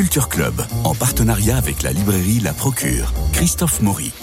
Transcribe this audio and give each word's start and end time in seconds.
Culture 0.00 0.30
Club, 0.30 0.54
en 0.84 0.94
partenariat 0.94 1.58
avec 1.58 1.82
la 1.82 1.92
librairie 1.92 2.40
La 2.42 2.54
Procure. 2.54 3.12
Christophe 3.34 3.82
Maury. 3.82 4.14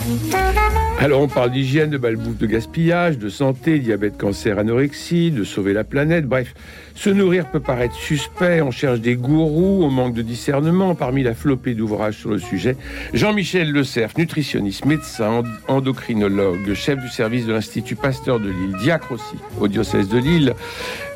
Alors 0.99 1.21
on 1.21 1.27
parle 1.27 1.51
d'hygiène, 1.51 1.91
de 1.91 1.99
balbouffe, 1.99 2.39
de 2.39 2.47
gaspillage, 2.47 3.19
de 3.19 3.29
santé, 3.29 3.77
diabète, 3.77 4.17
cancer, 4.17 4.57
anorexie, 4.57 5.29
de 5.29 5.43
sauver 5.43 5.73
la 5.73 5.83
planète, 5.83 6.25
bref. 6.25 6.55
Se 6.95 7.11
nourrir 7.11 7.51
peut 7.51 7.59
paraître 7.59 7.93
suspect, 7.93 8.59
on 8.63 8.71
cherche 8.71 9.01
des 9.01 9.15
gourous, 9.15 9.83
on 9.83 9.91
manque 9.91 10.15
de 10.15 10.23
discernement 10.23 10.95
parmi 10.95 11.21
la 11.21 11.35
flopée 11.35 11.75
d'ouvrages 11.75 12.17
sur 12.17 12.31
le 12.31 12.39
sujet. 12.39 12.75
Jean-Michel 13.13 13.71
Le 13.71 13.83
Cerf, 13.83 14.17
nutritionniste, 14.17 14.85
médecin, 14.85 15.43
endocrinologue, 15.67 16.73
chef 16.73 16.97
du 16.99 17.09
service 17.09 17.45
de 17.45 17.53
l'Institut 17.53 17.95
Pasteur 17.95 18.39
de 18.39 18.49
Lille, 18.49 18.75
diacre 18.81 19.11
aussi 19.11 19.35
au 19.59 19.67
diocèse 19.67 20.09
de 20.09 20.17
Lille. 20.17 20.55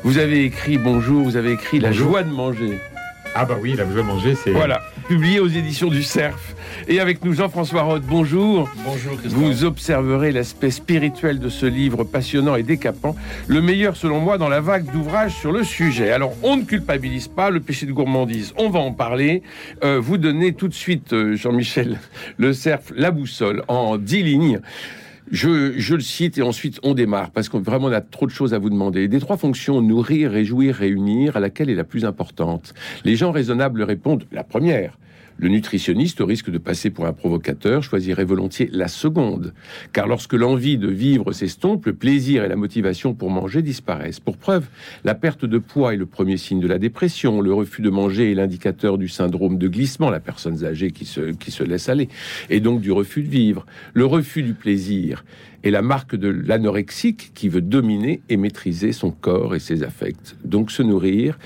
Vous 0.04 0.18
avez 0.18 0.44
écrit, 0.44 0.78
bonjour, 0.78 1.24
vous 1.24 1.36
avez 1.36 1.50
écrit 1.50 1.80
La 1.80 1.90
joie 1.90 2.22
de 2.22 2.30
manger. 2.30 2.78
Ah 3.34 3.46
bah 3.46 3.56
oui, 3.60 3.74
La 3.76 3.84
joie 3.84 4.02
de 4.02 4.06
manger, 4.06 4.34
c'est... 4.34 4.50
Voilà, 4.50 4.82
publié 5.08 5.40
aux 5.40 5.48
éditions 5.48 5.88
du 5.88 6.02
Cerf. 6.02 6.36
Et 6.86 7.00
avec 7.00 7.24
nous 7.24 7.32
Jean-François 7.32 7.80
Roth, 7.80 8.02
bonjour. 8.06 8.68
Bonjour 8.84 9.16
Christophe. 9.16 9.32
Vous 9.40 9.64
observerez 9.64 10.32
l'aspect 10.32 10.70
spirituel 10.70 11.38
de 11.38 11.48
ce 11.48 11.64
livre 11.64 12.04
passionnant 12.04 12.56
et 12.56 12.62
décapant, 12.62 13.16
le 13.46 13.62
meilleur 13.62 13.96
selon 13.96 14.20
moi 14.20 14.36
dans 14.36 14.50
la 14.50 14.60
vague 14.60 14.90
d'ouvrages 14.92 15.34
sur 15.34 15.50
le 15.50 15.64
sujet. 15.64 16.12
Alors 16.12 16.34
on 16.42 16.56
ne 16.58 16.64
culpabilise 16.64 17.28
pas 17.28 17.48
le 17.48 17.60
péché 17.60 17.86
de 17.86 17.92
gourmandise, 17.92 18.52
on 18.58 18.68
va 18.68 18.80
en 18.80 18.92
parler. 18.92 19.42
Euh, 19.82 19.98
vous 19.98 20.18
donnez 20.18 20.52
tout 20.52 20.68
de 20.68 20.74
suite, 20.74 21.14
euh, 21.14 21.34
Jean-Michel 21.34 22.00
Le 22.36 22.52
Cerf, 22.52 22.80
la 22.94 23.10
boussole 23.10 23.62
en 23.68 23.96
dix 23.96 24.22
lignes. 24.22 24.60
Je, 25.32 25.94
le 25.94 26.00
cite 26.00 26.36
et 26.36 26.42
ensuite 26.42 26.78
on 26.82 26.92
démarre 26.92 27.30
parce 27.30 27.48
qu'on 27.48 27.60
vraiment 27.60 27.86
on 27.86 27.92
a 27.92 28.02
trop 28.02 28.26
de 28.26 28.30
choses 28.30 28.52
à 28.52 28.58
vous 28.58 28.68
demander. 28.68 29.08
Des 29.08 29.18
trois 29.18 29.38
fonctions 29.38 29.80
nourrir, 29.80 30.30
réjouir, 30.30 30.74
réunir, 30.74 31.38
à 31.38 31.40
laquelle 31.40 31.70
est 31.70 31.74
la 31.74 31.84
plus 31.84 32.04
importante? 32.04 32.74
Les 33.06 33.16
gens 33.16 33.32
raisonnables 33.32 33.82
répondent 33.82 34.24
la 34.30 34.44
première. 34.44 34.98
Le 35.42 35.48
nutritionniste, 35.48 36.20
au 36.20 36.26
risque 36.26 36.50
de 36.50 36.58
passer 36.58 36.90
pour 36.90 37.04
un 37.04 37.12
provocateur, 37.12 37.82
choisirait 37.82 38.24
volontiers 38.24 38.70
la 38.72 38.86
seconde, 38.86 39.54
car 39.92 40.06
lorsque 40.06 40.34
l'envie 40.34 40.78
de 40.78 40.86
vivre 40.86 41.32
s'estompe, 41.32 41.86
le 41.86 41.94
plaisir 41.94 42.44
et 42.44 42.48
la 42.48 42.54
motivation 42.54 43.12
pour 43.12 43.28
manger 43.28 43.60
disparaissent. 43.60 44.20
Pour 44.20 44.36
preuve, 44.36 44.68
la 45.02 45.16
perte 45.16 45.44
de 45.44 45.58
poids 45.58 45.94
est 45.94 45.96
le 45.96 46.06
premier 46.06 46.36
signe 46.36 46.60
de 46.60 46.68
la 46.68 46.78
dépression, 46.78 47.40
le 47.40 47.52
refus 47.52 47.82
de 47.82 47.90
manger 47.90 48.30
est 48.30 48.34
l'indicateur 48.36 48.98
du 48.98 49.08
syndrome 49.08 49.58
de 49.58 49.66
glissement, 49.66 50.10
la 50.10 50.20
personne 50.20 50.64
âgée 50.64 50.92
qui 50.92 51.06
se, 51.06 51.32
qui 51.32 51.50
se 51.50 51.64
laisse 51.64 51.88
aller, 51.88 52.08
et 52.48 52.60
donc 52.60 52.80
du 52.80 52.92
refus 52.92 53.24
de 53.24 53.28
vivre. 53.28 53.66
Le 53.94 54.06
refus 54.06 54.44
du 54.44 54.54
plaisir 54.54 55.24
est 55.64 55.70
la 55.70 55.82
marque 55.82 56.16
de 56.16 56.28
l'anorexique 56.28 57.32
qui 57.34 57.48
veut 57.48 57.60
dominer 57.60 58.22
et 58.28 58.36
maîtriser 58.36 58.92
son 58.92 59.10
corps 59.10 59.54
et 59.54 59.58
ses 59.58 59.82
affects. 59.82 60.36
Donc 60.44 60.70
se 60.70 60.82
nourrir, 60.82 61.38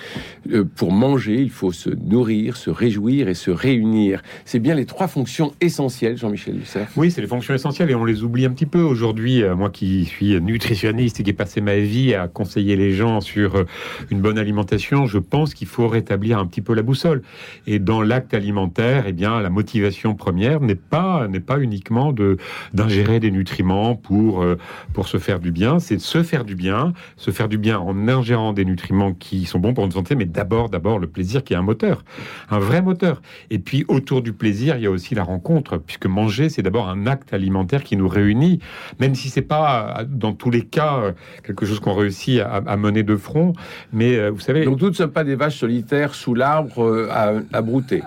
euh, 0.53 0.65
pour 0.65 0.93
manger, 0.93 1.41
il 1.41 1.51
faut 1.51 1.73
se 1.73 1.91
nourrir, 1.91 2.57
se 2.57 2.71
réjouir 2.71 3.29
et 3.29 3.35
se 3.35 3.51
réunir. 3.51 4.23
C'est 4.45 4.59
bien 4.59 4.75
les 4.75 4.87
trois 4.87 5.09
fonctions 5.09 5.53
essentielles, 5.61 6.17
Jean-Michel 6.17 6.57
Lucef. 6.57 6.93
Oui, 6.97 7.11
c'est 7.11 7.21
les 7.21 7.27
fonctions 7.27 7.55
essentielles 7.55 7.91
et 7.91 7.95
on 7.95 8.05
les 8.05 8.23
oublie 8.23 8.45
un 8.45 8.51
petit 8.51 8.67
peu 8.67 8.81
aujourd'hui. 8.81 9.43
Euh, 9.43 9.55
moi 9.55 9.71
qui 9.71 10.05
suis 10.05 10.41
nutritionniste 10.41 11.21
et 11.21 11.23
qui 11.23 11.31
ai 11.31 11.33
passé 11.33 11.61
ma 11.61 11.77
vie 11.77 12.15
à 12.15 12.29
conseiller 12.29 12.77
les 12.77 12.93
gens 12.93 13.21
sur 13.21 13.57
euh, 13.57 13.65
une 14.11 14.21
bonne 14.21 14.39
alimentation, 14.39 15.07
je 15.07 15.19
pense 15.19 15.55
qu'il 15.55 15.69
faut 15.69 15.89
rétablir 15.89 16.39
un 16.39 16.47
petit 16.47 16.63
peu 16.63 16.75
la 16.75 16.83
boussole. 16.83 17.23
Et 17.67 17.79
dans 17.79 18.03
l'acte 18.03 18.35
alimentaire, 18.35 19.05
eh 19.07 19.13
bien, 19.13 19.41
la 19.41 19.51
motivation 19.51 20.15
première 20.15 20.61
n'est 20.61 20.75
pas 20.75 21.27
pas 21.47 21.61
uniquement 21.61 22.13
de 22.13 22.37
d'ingérer 22.75 23.21
des 23.21 23.31
nutriments 23.31 23.95
pour, 24.07 24.43
euh, 24.43 24.57
pour 24.93 25.09
se 25.09 25.19
faire 25.19 25.41
du 25.41 25.53
bien, 25.53 25.79
c'est 25.79 26.01
se 26.01 26.23
faire 26.23 26.45
du 26.45 26.55
bien, 26.55 26.93
se 27.17 27.31
faire 27.31 27.49
du 27.49 27.59
bien 27.59 27.79
en 27.79 28.09
ingérant 28.09 28.53
des 28.53 28.65
nutriments 28.65 29.13
qui 29.13 29.45
sont 29.47 29.59
bons 29.59 29.75
pour 29.75 29.85
notre 29.85 29.97
santé, 29.97 30.15
mais 30.15 30.25
d'abord, 30.25 30.69
d'abord 30.69 30.99
le 30.99 31.07
plaisir 31.07 31.43
qui 31.45 31.53
est 31.53 31.57
un 31.57 31.63
moteur, 31.63 32.05
un 32.51 32.59
vrai 32.59 32.83
moteur. 32.83 33.21
Et 33.51 33.59
puis 33.59 33.85
autour 33.89 34.23
du 34.23 34.33
plaisir, 34.33 34.77
il 34.77 34.83
y 34.83 34.87
a 34.87 34.91
aussi 34.91 35.15
la 35.15 35.25
rencontre, 35.25 35.79
puisque 35.79 36.07
manger, 36.07 36.49
c'est 36.49 36.63
d'abord 36.63 36.89
un 36.89 37.07
acte 37.07 37.33
alimentaire 37.33 37.83
qui 37.83 37.97
nous 37.97 38.09
réunit, 38.09 38.61
même 39.01 39.15
si 39.15 39.29
c'est 39.29 39.43
pas 39.43 40.05
dans 40.09 40.33
tous 40.33 40.51
les 40.51 40.63
cas 40.63 41.15
quelque 41.43 41.67
chose 41.67 41.81
qu'on 41.81 41.95
réussit 41.95 42.41
à, 42.41 42.77
mener 42.77 43.03
de 43.03 43.17
front, 43.17 43.53
mais 43.93 44.17
euh, 44.17 44.31
vous 44.31 44.41
savez. 44.41 44.65
Donc 44.65 44.79
toutes 44.79 44.91
ne 44.91 44.97
sommes 44.97 45.13
pas 45.13 45.25
des 45.25 45.35
vaches 45.35 45.59
solitaires 45.59 46.15
sous 46.15 46.35
l'arbre 46.35 46.85
euh, 46.85 47.09
à, 47.11 47.33
à 47.53 47.63
brouter 47.63 48.03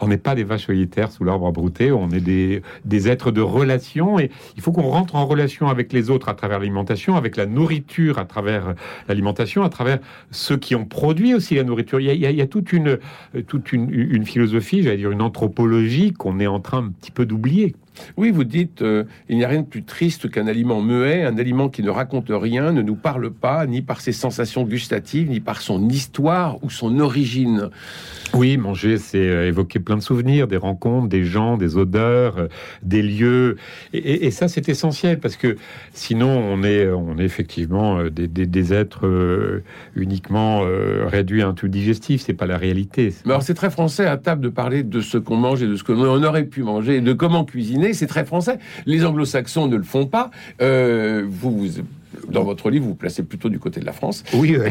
on 0.00 0.08
n'est 0.08 0.16
pas 0.18 0.34
des 0.34 0.44
vaches 0.44 0.66
solitaires 0.66 1.10
sous 1.10 1.24
l'arbre 1.24 1.46
à 1.46 1.52
brouter, 1.52 1.92
on 1.92 2.10
est 2.10 2.20
des, 2.20 2.62
des, 2.84 3.08
êtres 3.08 3.30
de 3.30 3.40
relation 3.40 4.18
et 4.18 4.30
il 4.56 4.62
faut 4.62 4.72
qu'on 4.72 4.82
rentre 4.82 5.16
en 5.16 5.26
relation 5.26 5.68
avec 5.68 5.92
les 5.92 6.10
autres 6.10 6.28
à 6.28 6.34
travers 6.34 6.58
l'alimentation, 6.58 7.16
avec 7.16 7.36
la 7.36 7.46
nourriture 7.46 8.18
à 8.18 8.24
travers 8.24 8.74
l'alimentation, 9.08 9.62
à 9.62 9.68
travers 9.68 9.98
ceux 10.30 10.56
qui 10.56 10.74
ont 10.74 10.84
produit 10.84 11.34
aussi 11.34 11.54
la 11.54 11.64
nourriture. 11.64 12.00
Il 12.00 12.14
y 12.14 12.40
a, 12.40 12.46
toute, 12.46 12.72
une, 12.72 12.98
toute 13.46 13.72
une 13.72 14.24
philosophie, 14.24 14.82
j'allais 14.82 14.98
dire 14.98 15.10
une 15.10 15.22
anthropologie 15.22 16.12
qu'on 16.12 16.40
est 16.40 16.46
en 16.46 16.60
train 16.60 16.78
un 16.78 16.88
petit 16.88 17.10
peu 17.10 17.26
d'oublier. 17.26 17.74
Oui, 18.16 18.30
vous 18.30 18.44
dites, 18.44 18.82
euh, 18.82 19.04
il 19.28 19.36
n'y 19.36 19.44
a 19.44 19.48
rien 19.48 19.62
de 19.62 19.66
plus 19.66 19.82
triste 19.82 20.30
qu'un 20.30 20.46
aliment 20.46 20.82
muet, 20.82 21.24
un 21.24 21.38
aliment 21.38 21.68
qui 21.68 21.82
ne 21.82 21.90
raconte 21.90 22.26
rien, 22.30 22.72
ne 22.72 22.82
nous 22.82 22.94
parle 22.94 23.30
pas, 23.30 23.66
ni 23.66 23.82
par 23.82 24.00
ses 24.00 24.12
sensations 24.12 24.64
gustatives, 24.64 25.28
ni 25.28 25.40
par 25.40 25.60
son 25.60 25.88
histoire 25.88 26.62
ou 26.62 26.70
son 26.70 27.00
origine. 27.00 27.70
Oui, 28.34 28.56
manger, 28.56 28.98
c'est 28.98 29.18
euh, 29.18 29.48
évoquer 29.48 29.80
plein 29.80 29.96
de 29.96 30.02
souvenirs, 30.02 30.46
des 30.46 30.56
rencontres, 30.56 31.08
des 31.08 31.24
gens, 31.24 31.56
des 31.56 31.76
odeurs, 31.76 32.38
euh, 32.38 32.48
des 32.82 33.02
lieux. 33.02 33.56
Et, 33.92 34.26
et 34.26 34.30
ça, 34.30 34.48
c'est 34.48 34.68
essentiel 34.68 35.18
parce 35.18 35.36
que 35.36 35.56
sinon, 35.92 36.28
on 36.28 36.62
est, 36.62 36.88
on 36.88 37.18
est 37.18 37.24
effectivement 37.24 38.04
des, 38.04 38.28
des, 38.28 38.46
des 38.46 38.72
êtres 38.72 39.62
uniquement 39.94 40.62
réduits 41.06 41.42
à 41.42 41.48
un 41.48 41.54
tout 41.54 41.68
digestif. 41.68 42.22
C'est 42.22 42.34
pas 42.34 42.46
la 42.46 42.56
réalité. 42.56 43.14
Mais 43.24 43.32
alors, 43.32 43.42
c'est 43.42 43.54
très 43.54 43.70
français 43.70 44.06
à 44.06 44.16
table 44.16 44.42
de 44.42 44.48
parler 44.48 44.82
de 44.82 45.00
ce 45.00 45.18
qu'on 45.18 45.36
mange 45.36 45.62
et 45.62 45.66
de 45.66 45.76
ce 45.76 45.84
qu'on 45.84 46.22
aurait 46.22 46.44
pu 46.44 46.62
manger 46.62 46.96
et 46.96 47.00
de 47.00 47.12
comment 47.12 47.44
cuisiner. 47.44 47.89
C'est 47.94 48.06
très 48.06 48.24
français. 48.24 48.58
Les 48.86 49.04
anglo-saxons 49.04 49.68
ne 49.68 49.76
le 49.76 49.82
font 49.82 50.06
pas. 50.06 50.30
Euh, 50.60 51.24
vous, 51.28 51.56
vous 51.56 51.68
dans 52.28 52.44
votre 52.44 52.70
livre, 52.70 52.84
vous 52.84 52.90
vous 52.90 52.96
placez 52.96 53.22
plutôt 53.22 53.48
du 53.48 53.58
côté 53.58 53.80
de 53.80 53.86
la 53.86 53.92
France. 53.92 54.24
Oui, 54.34 54.56
euh, 54.56 54.70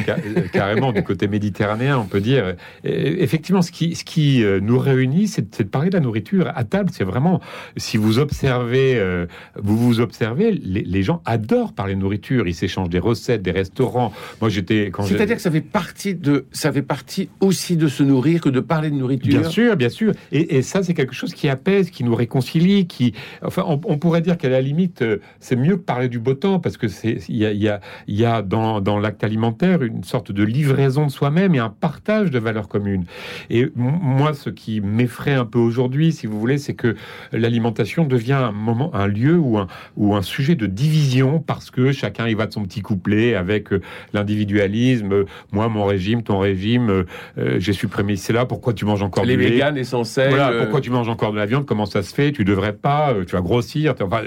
carrément, 0.51 0.91
du 0.91 1.03
côté 1.03 1.27
méditerranéen, 1.27 1.97
on 1.97 2.05
peut 2.05 2.21
dire. 2.21 2.55
Et 2.83 3.23
effectivement, 3.23 3.61
ce 3.61 3.71
qui, 3.71 3.95
ce 3.95 4.03
qui 4.03 4.43
euh, 4.43 4.59
nous 4.61 4.77
réunit, 4.77 5.27
c'est 5.27 5.61
de 5.63 5.69
parler 5.69 5.89
de 5.89 5.95
la 5.95 6.01
nourriture. 6.01 6.51
À 6.55 6.63
table, 6.63 6.89
c'est 6.93 7.03
vraiment, 7.03 7.41
si 7.77 7.97
vous 7.97 8.19
observez, 8.19 8.95
euh, 8.95 9.25
vous 9.55 9.77
vous 9.77 9.99
observez, 9.99 10.51
les, 10.51 10.81
les, 10.81 11.03
gens 11.03 11.21
adorent 11.25 11.73
parler 11.73 11.95
de 11.95 11.99
nourriture. 11.99 12.47
Ils 12.47 12.55
s'échangent 12.55 12.89
des 12.89 12.99
recettes, 12.99 13.41
des 13.41 13.51
restaurants. 13.51 14.11
Moi, 14.41 14.49
j'étais... 14.49 14.91
C'est-à-dire 15.05 15.35
que 15.35 15.41
ça 15.41 15.51
fait, 15.51 15.61
partie 15.61 16.15
de, 16.15 16.45
ça 16.51 16.71
fait 16.71 16.81
partie 16.81 17.29
aussi 17.39 17.77
de 17.77 17.87
se 17.87 18.03
nourrir 18.03 18.41
que 18.41 18.49
de 18.49 18.59
parler 18.59 18.89
de 18.89 18.95
nourriture 18.95 19.39
Bien 19.41 19.49
sûr, 19.49 19.75
bien 19.77 19.89
sûr. 19.89 20.13
Et, 20.31 20.57
et 20.57 20.61
ça, 20.61 20.83
c'est 20.83 20.93
quelque 20.93 21.15
chose 21.15 21.33
qui 21.33 21.49
apaise, 21.49 21.89
qui 21.89 22.03
nous 22.03 22.15
réconcilie, 22.15 22.87
qui... 22.87 23.13
Enfin, 23.41 23.63
on, 23.65 23.79
on 23.85 23.97
pourrait 23.97 24.21
dire 24.21 24.37
qu'à 24.37 24.49
la 24.49 24.61
limite, 24.61 25.03
c'est 25.39 25.55
mieux 25.55 25.77
que 25.77 25.81
parler 25.81 26.09
du 26.09 26.19
beau 26.19 26.33
temps, 26.33 26.59
parce 26.59 26.77
que 26.77 26.87
c'est 26.87 27.28
il 27.29 27.37
y 27.37 27.45
a, 27.45 27.51
il 27.51 27.61
y 27.61 27.69
a, 27.69 27.79
il 28.07 28.15
y 28.15 28.25
a 28.25 28.41
dans, 28.41 28.81
dans 28.81 28.99
l'acte 28.99 29.23
alimentaire 29.23 29.83
une 29.83 30.03
sorte 30.03 30.31
de 30.31 30.43
livraison 30.43 31.05
de 31.05 31.11
soi-même 31.11 31.55
et 31.55 31.59
un 31.59 31.69
partage 31.69 32.31
de 32.31 32.39
valeurs 32.39 32.67
communes. 32.67 33.05
Et 33.49 33.71
moi, 33.75 34.33
ce 34.33 34.49
qui 34.49 34.81
m'effraie 34.81 35.33
un 35.33 35.45
peu 35.45 35.59
aujourd'hui, 35.59 36.11
si 36.11 36.27
vous 36.27 36.39
voulez, 36.39 36.57
c'est 36.57 36.73
que 36.73 36.95
l'alimentation 37.31 38.05
devient 38.05 38.33
un 38.33 38.51
moment, 38.51 38.93
un 38.95 39.07
lieu 39.07 39.37
ou 39.37 39.57
un, 39.57 39.67
ou 39.95 40.15
un 40.15 40.21
sujet 40.21 40.55
de 40.55 40.65
division 40.65 41.39
parce 41.39 41.71
que 41.71 41.91
chacun 41.91 42.27
y 42.27 42.33
va 42.33 42.47
de 42.47 42.53
son 42.53 42.63
petit 42.63 42.81
couplet 42.81 43.35
avec 43.35 43.69
l'individualisme. 44.13 45.25
Moi, 45.51 45.69
mon 45.69 45.85
régime, 45.85 46.23
ton 46.23 46.39
régime, 46.39 47.05
euh, 47.37 47.59
j'ai 47.59 47.73
supprimé 47.73 48.15
cela. 48.15 48.45
Pourquoi 48.45 48.73
tu 48.73 48.85
manges 48.85 49.03
encore 49.03 49.25
les 49.25 49.35
du 49.35 49.43
lait 49.43 49.49
véganes 49.51 49.77
essentiels 49.77 50.29
Voilà, 50.29 50.51
pourquoi 50.59 50.81
tu 50.81 50.89
manges 50.89 51.09
encore 51.09 51.31
de 51.31 51.37
la 51.37 51.45
viande 51.45 51.65
Comment 51.65 51.85
ça 51.85 52.01
se 52.03 52.13
fait 52.13 52.31
Tu 52.31 52.43
devrais 52.43 52.73
pas. 52.73 53.13
Tu 53.27 53.35
vas 53.35 53.41
grossir. 53.41 53.93
Enfin, 53.99 54.21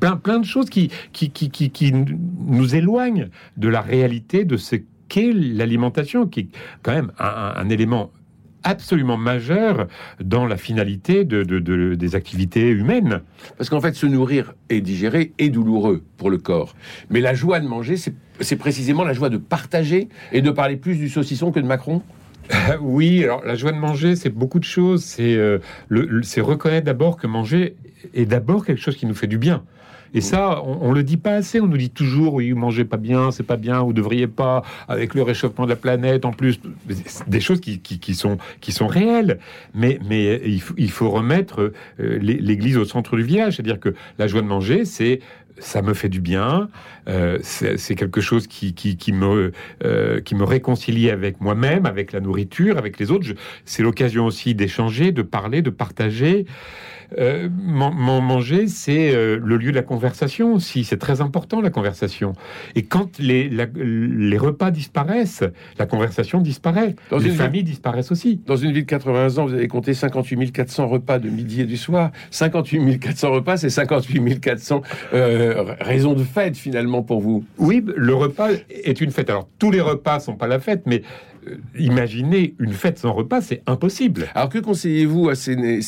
plein, 0.00 0.16
plein 0.16 0.38
de 0.38 0.44
choses 0.44 0.70
qui, 0.70 0.90
qui, 1.12 1.30
qui, 1.30 1.50
qui, 1.50 1.70
qui 1.70 1.92
nous 2.46 2.74
éloigne 2.74 3.28
de 3.56 3.68
la 3.68 3.80
réalité 3.80 4.44
de 4.44 4.56
ce 4.56 4.76
qu'est 5.08 5.32
l'alimentation, 5.32 6.26
qui 6.26 6.40
est 6.40 6.48
quand 6.82 6.92
même 6.92 7.12
un, 7.18 7.54
un 7.56 7.68
élément 7.68 8.10
absolument 8.64 9.16
majeur 9.16 9.86
dans 10.20 10.46
la 10.46 10.56
finalité 10.56 11.24
de, 11.24 11.42
de, 11.44 11.58
de, 11.58 11.94
des 11.94 12.14
activités 12.16 12.70
humaines. 12.70 13.20
Parce 13.56 13.70
qu'en 13.70 13.80
fait, 13.80 13.94
se 13.94 14.06
nourrir 14.06 14.54
et 14.70 14.80
digérer 14.80 15.32
est 15.38 15.50
douloureux 15.50 16.02
pour 16.16 16.30
le 16.30 16.38
corps. 16.38 16.74
Mais 17.10 17.20
la 17.20 17.34
joie 17.34 17.60
de 17.60 17.68
manger, 17.68 17.96
c'est 17.96 18.56
précisément 18.56 19.04
la 19.04 19.12
joie 19.12 19.28
de 19.28 19.36
partager 19.36 20.08
et 20.32 20.42
de 20.42 20.50
parler 20.50 20.76
plus 20.76 20.96
du 20.96 21.08
saucisson 21.08 21.52
que 21.52 21.60
de 21.60 21.66
Macron 21.66 22.02
oui, 22.82 23.24
alors 23.24 23.42
la 23.42 23.54
joie 23.54 23.72
de 23.72 23.78
manger, 23.78 24.16
c'est 24.16 24.28
beaucoup 24.28 24.58
de 24.58 24.64
choses. 24.64 25.02
C'est 25.02 25.34
euh, 25.34 25.60
reconnaître 25.90 26.84
d'abord 26.84 27.16
que 27.16 27.26
manger 27.26 27.74
est 28.12 28.26
d'abord 28.26 28.66
quelque 28.66 28.82
chose 28.82 28.96
qui 28.96 29.06
nous 29.06 29.14
fait 29.14 29.26
du 29.26 29.38
bien. 29.38 29.64
Et 30.14 30.20
ça, 30.20 30.62
on, 30.64 30.92
le 30.92 31.02
dit 31.02 31.16
pas 31.16 31.32
assez. 31.32 31.60
On 31.60 31.66
nous 31.66 31.76
dit 31.76 31.90
toujours, 31.90 32.34
oui, 32.34 32.52
mangez 32.52 32.84
pas 32.84 32.96
bien, 32.96 33.32
c'est 33.32 33.42
pas 33.42 33.56
bien, 33.56 33.82
vous 33.82 33.92
devriez 33.92 34.28
pas, 34.28 34.62
avec 34.88 35.14
le 35.14 35.22
réchauffement 35.22 35.64
de 35.64 35.70
la 35.70 35.76
planète, 35.76 36.24
en 36.24 36.32
plus, 36.32 36.60
des 37.26 37.40
choses 37.40 37.60
qui, 37.60 38.14
sont, 38.14 38.38
réelles. 38.86 39.40
Mais, 39.74 39.98
mais 40.08 40.40
il, 40.44 40.60
faut, 40.60 40.74
il 40.78 40.90
faut 40.90 41.10
remettre 41.10 41.72
euh, 42.00 42.18
l'église 42.20 42.76
au 42.76 42.84
centre 42.84 43.16
du 43.16 43.24
village. 43.24 43.56
C'est-à-dire 43.56 43.80
que 43.80 43.94
la 44.18 44.28
joie 44.28 44.40
de 44.40 44.46
manger, 44.46 44.84
c'est 44.84 45.20
ça 45.58 45.82
me 45.82 45.94
fait 45.94 46.08
du 46.08 46.20
bien. 46.20 46.68
Euh, 47.08 47.38
c'est 47.42 47.94
quelque 47.94 48.20
chose 48.20 48.46
qui, 48.46 48.74
qui, 48.74 49.12
me, 49.12 49.52
euh, 49.84 50.20
qui 50.20 50.34
me 50.34 50.44
réconcilie 50.44 51.10
avec 51.10 51.40
moi-même, 51.40 51.86
avec 51.86 52.12
la 52.12 52.20
nourriture, 52.20 52.78
avec 52.78 52.98
les 52.98 53.10
autres. 53.10 53.26
C'est 53.64 53.82
l'occasion 53.82 54.26
aussi 54.26 54.54
d'échanger, 54.54 55.12
de 55.12 55.22
parler, 55.22 55.62
de 55.62 55.70
partager. 55.70 56.46
Euh, 57.18 57.48
manger, 57.50 58.66
c'est 58.66 59.12
le 59.14 59.56
lieu 59.56 59.70
de 59.70 59.76
la 59.76 59.82
conversation 59.82 60.54
aussi. 60.54 60.84
C'est 60.84 60.96
très 60.96 61.20
important, 61.20 61.60
la 61.60 61.70
conversation. 61.70 62.32
Et 62.74 62.82
quand 62.82 63.18
les, 63.18 63.48
les 63.48 64.38
repas 64.38 64.70
disparaissent, 64.70 65.44
la 65.78 65.86
conversation 65.86 66.40
disparaît. 66.40 66.96
Dans 67.10 67.18
les 67.18 67.30
familles 67.30 67.62
disparaissent 67.62 68.10
aussi. 68.10 68.40
Dans 68.46 68.56
une 68.56 68.72
ville 68.72 68.84
de 68.84 68.88
80 68.88 69.38
ans, 69.38 69.46
vous 69.46 69.54
avez 69.54 69.68
compté 69.68 69.94
58 69.94 70.50
400 70.50 70.88
repas 70.88 71.18
de 71.18 71.28
midi 71.28 71.60
et 71.60 71.66
du 71.66 71.76
soir. 71.76 72.10
58 72.30 72.98
400 72.98 73.30
repas, 73.30 73.56
c'est 73.58 73.70
58 73.70 74.40
400 74.40 74.82
euh, 75.12 75.43
raisons 75.80 76.14
de 76.14 76.24
fête, 76.24 76.56
finalement, 76.56 77.02
pour 77.02 77.20
vous. 77.20 77.44
Oui, 77.58 77.84
le 77.96 78.14
repas 78.14 78.48
est 78.68 79.00
une 79.00 79.10
fête. 79.10 79.30
Alors, 79.30 79.48
tous 79.58 79.70
les 79.70 79.80
repas 79.80 80.20
sont 80.20 80.36
pas 80.36 80.46
la 80.46 80.60
fête, 80.60 80.82
mais 80.86 81.02
euh, 81.48 81.56
imaginer 81.78 82.54
une 82.58 82.72
fête 82.72 82.98
sans 82.98 83.12
repas, 83.12 83.40
c'est 83.40 83.62
impossible. 83.66 84.26
Alors 84.34 84.48
que 84.48 84.58
conseillez-vous 84.58 85.28
à 85.28 85.34
ces, 85.34 85.80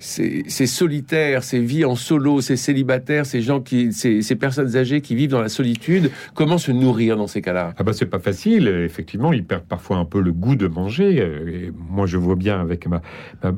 ces, 0.00 0.66
solitaires, 0.66 1.44
ces 1.44 1.60
vies 1.60 1.84
en 1.84 1.94
solo, 1.94 2.40
ces 2.40 2.56
célibataires, 2.56 3.24
ces 3.24 3.40
gens 3.40 3.60
qui, 3.60 3.92
ces, 3.92 4.36
personnes 4.36 4.76
âgées 4.76 5.00
qui 5.00 5.14
vivent 5.14 5.30
dans 5.30 5.40
la 5.40 5.48
solitude? 5.48 6.10
Comment 6.34 6.58
se 6.58 6.72
nourrir 6.72 7.16
dans 7.16 7.26
ces 7.26 7.40
cas-là? 7.40 7.74
Ah 7.78 7.82
bah 7.82 7.92
c'est 7.92 8.06
pas 8.06 8.18
facile. 8.18 8.68
Effectivement, 8.68 9.32
ils 9.32 9.44
perdent 9.44 9.64
parfois 9.64 9.96
un 9.96 10.04
peu 10.04 10.20
le 10.20 10.32
goût 10.32 10.56
de 10.56 10.66
manger. 10.66 11.16
Et 11.16 11.72
moi, 11.90 12.06
je 12.06 12.16
vois 12.16 12.36
bien 12.36 12.60
avec 12.60 12.86
ma, 12.86 13.02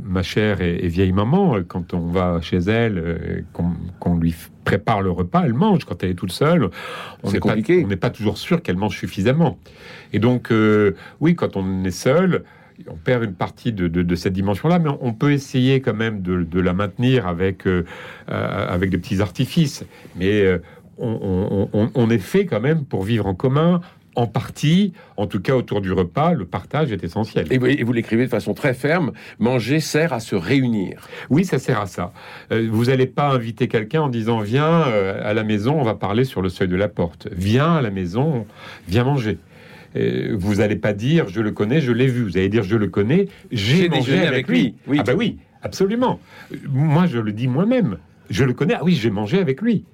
ma, 0.04 0.22
chère 0.22 0.60
et, 0.60 0.88
vieille 0.88 1.12
maman 1.12 1.56
quand 1.66 1.94
on 1.94 2.06
va 2.06 2.40
chez 2.40 2.58
elle, 2.58 2.98
euh, 2.98 3.40
qu'on 3.98 4.18
lui 4.18 4.34
prépare 4.70 5.02
le 5.02 5.10
repas, 5.10 5.42
elle 5.44 5.54
mange. 5.54 5.84
Quand 5.84 6.02
elle 6.04 6.10
est 6.10 6.14
toute 6.14 6.30
seule, 6.30 6.70
on 7.24 7.32
n'est 7.32 7.40
pas, 7.40 7.54
on 7.56 7.86
n'est 7.88 7.96
pas 7.96 8.10
toujours 8.10 8.38
sûr 8.38 8.62
qu'elle 8.62 8.76
mange 8.76 8.96
suffisamment. 8.96 9.58
Et 10.12 10.20
donc, 10.20 10.52
euh, 10.52 10.94
oui, 11.18 11.34
quand 11.34 11.56
on 11.56 11.82
est 11.82 11.90
seul, 11.90 12.44
on 12.86 12.94
perd 12.94 13.24
une 13.24 13.34
partie 13.34 13.72
de, 13.72 14.14
cette 14.14 14.32
dimension-là, 14.32 14.78
mais 14.78 14.90
on 15.00 15.12
peut 15.12 15.32
essayer 15.32 15.80
quand 15.80 15.94
même 15.94 16.22
de, 16.22 16.60
la 16.60 16.72
maintenir 16.72 17.26
avec, 17.26 17.66
euh, 17.66 17.84
euh, 18.30 18.74
avec 18.74 18.90
des 18.90 18.98
petits 18.98 19.20
artifices. 19.20 19.84
Mais 20.16 20.60
on, 20.98 22.08
est 22.10 22.18
fait 22.18 22.46
quand 22.46 22.60
même 22.60 22.84
pour 22.84 23.02
vivre 23.02 23.26
en 23.26 23.34
commun, 23.34 23.80
en 24.16 24.26
partie, 24.26 24.92
en 25.16 25.26
tout 25.26 25.40
cas 25.40 25.54
autour 25.54 25.80
du 25.80 25.92
repas, 25.92 26.32
le 26.32 26.44
partage 26.44 26.92
est 26.92 27.04
essentiel. 27.04 27.46
Et 27.50 27.58
vous, 27.84 27.92
l'écrivez 27.92 28.24
de 28.24 28.30
façon 28.30 28.54
très 28.54 28.74
ferme, 28.74 29.12
manger 29.38 29.80
sert 29.80 30.12
à 30.12 30.20
se 30.20 30.34
réunir. 30.34 31.06
Oui, 31.28 31.44
ça 31.44 31.58
sert 31.58 31.80
à 31.80 31.86
ça. 31.86 32.12
Euh, 32.52 32.68
vous 32.70 32.86
n'allez 32.86 33.06
pas 33.06 33.30
inviter 33.30 33.68
quelqu'un 33.68 34.02
en 34.02 34.08
disant 34.08 34.40
viens 34.40 34.86
euh, 34.88 35.20
à 35.28 35.34
la 35.34 35.44
maison, 35.44 35.78
on 35.78 35.84
va 35.84 35.94
parler 35.94 36.24
sur 36.24 36.42
le 36.42 36.48
seuil 36.48 36.68
de 36.68 36.76
la 36.76 36.88
porte. 36.88 37.28
Viens 37.32 37.76
à 37.76 37.82
la 37.82 37.90
maison, 37.90 38.46
viens 38.88 39.04
manger. 39.04 39.38
Euh, 39.96 40.36
vous 40.38 40.56
n'allez 40.56 40.76
pas 40.76 40.92
dire 40.92 41.28
je 41.28 41.40
le 41.40 41.50
connais, 41.50 41.80
je 41.80 41.92
l'ai 41.92 42.06
vu. 42.06 42.22
Vous 42.24 42.36
allez 42.36 42.48
dire 42.48 42.62
je 42.62 42.76
le 42.76 42.88
connais, 42.88 43.28
j'ai 43.50 43.88
mangé 43.88 44.26
avec, 44.26 44.48
lui. 44.48 44.74
Oui. 44.86 44.98
Ah 45.00 45.04
bah 45.04 45.14
oui, 45.16 45.38
absolument. 45.62 46.20
Moi, 46.68 47.06
je 47.06 47.18
le 47.18 47.32
dis 47.32 47.48
moi-même. 47.48 47.98
Je 48.28 48.44
le 48.44 48.52
connais. 48.52 48.74
Ah 48.74 48.84
oui, 48.84 48.94
j'ai 48.94 49.10
mangé 49.10 49.38
avec 49.38 49.60
lui 49.60 49.84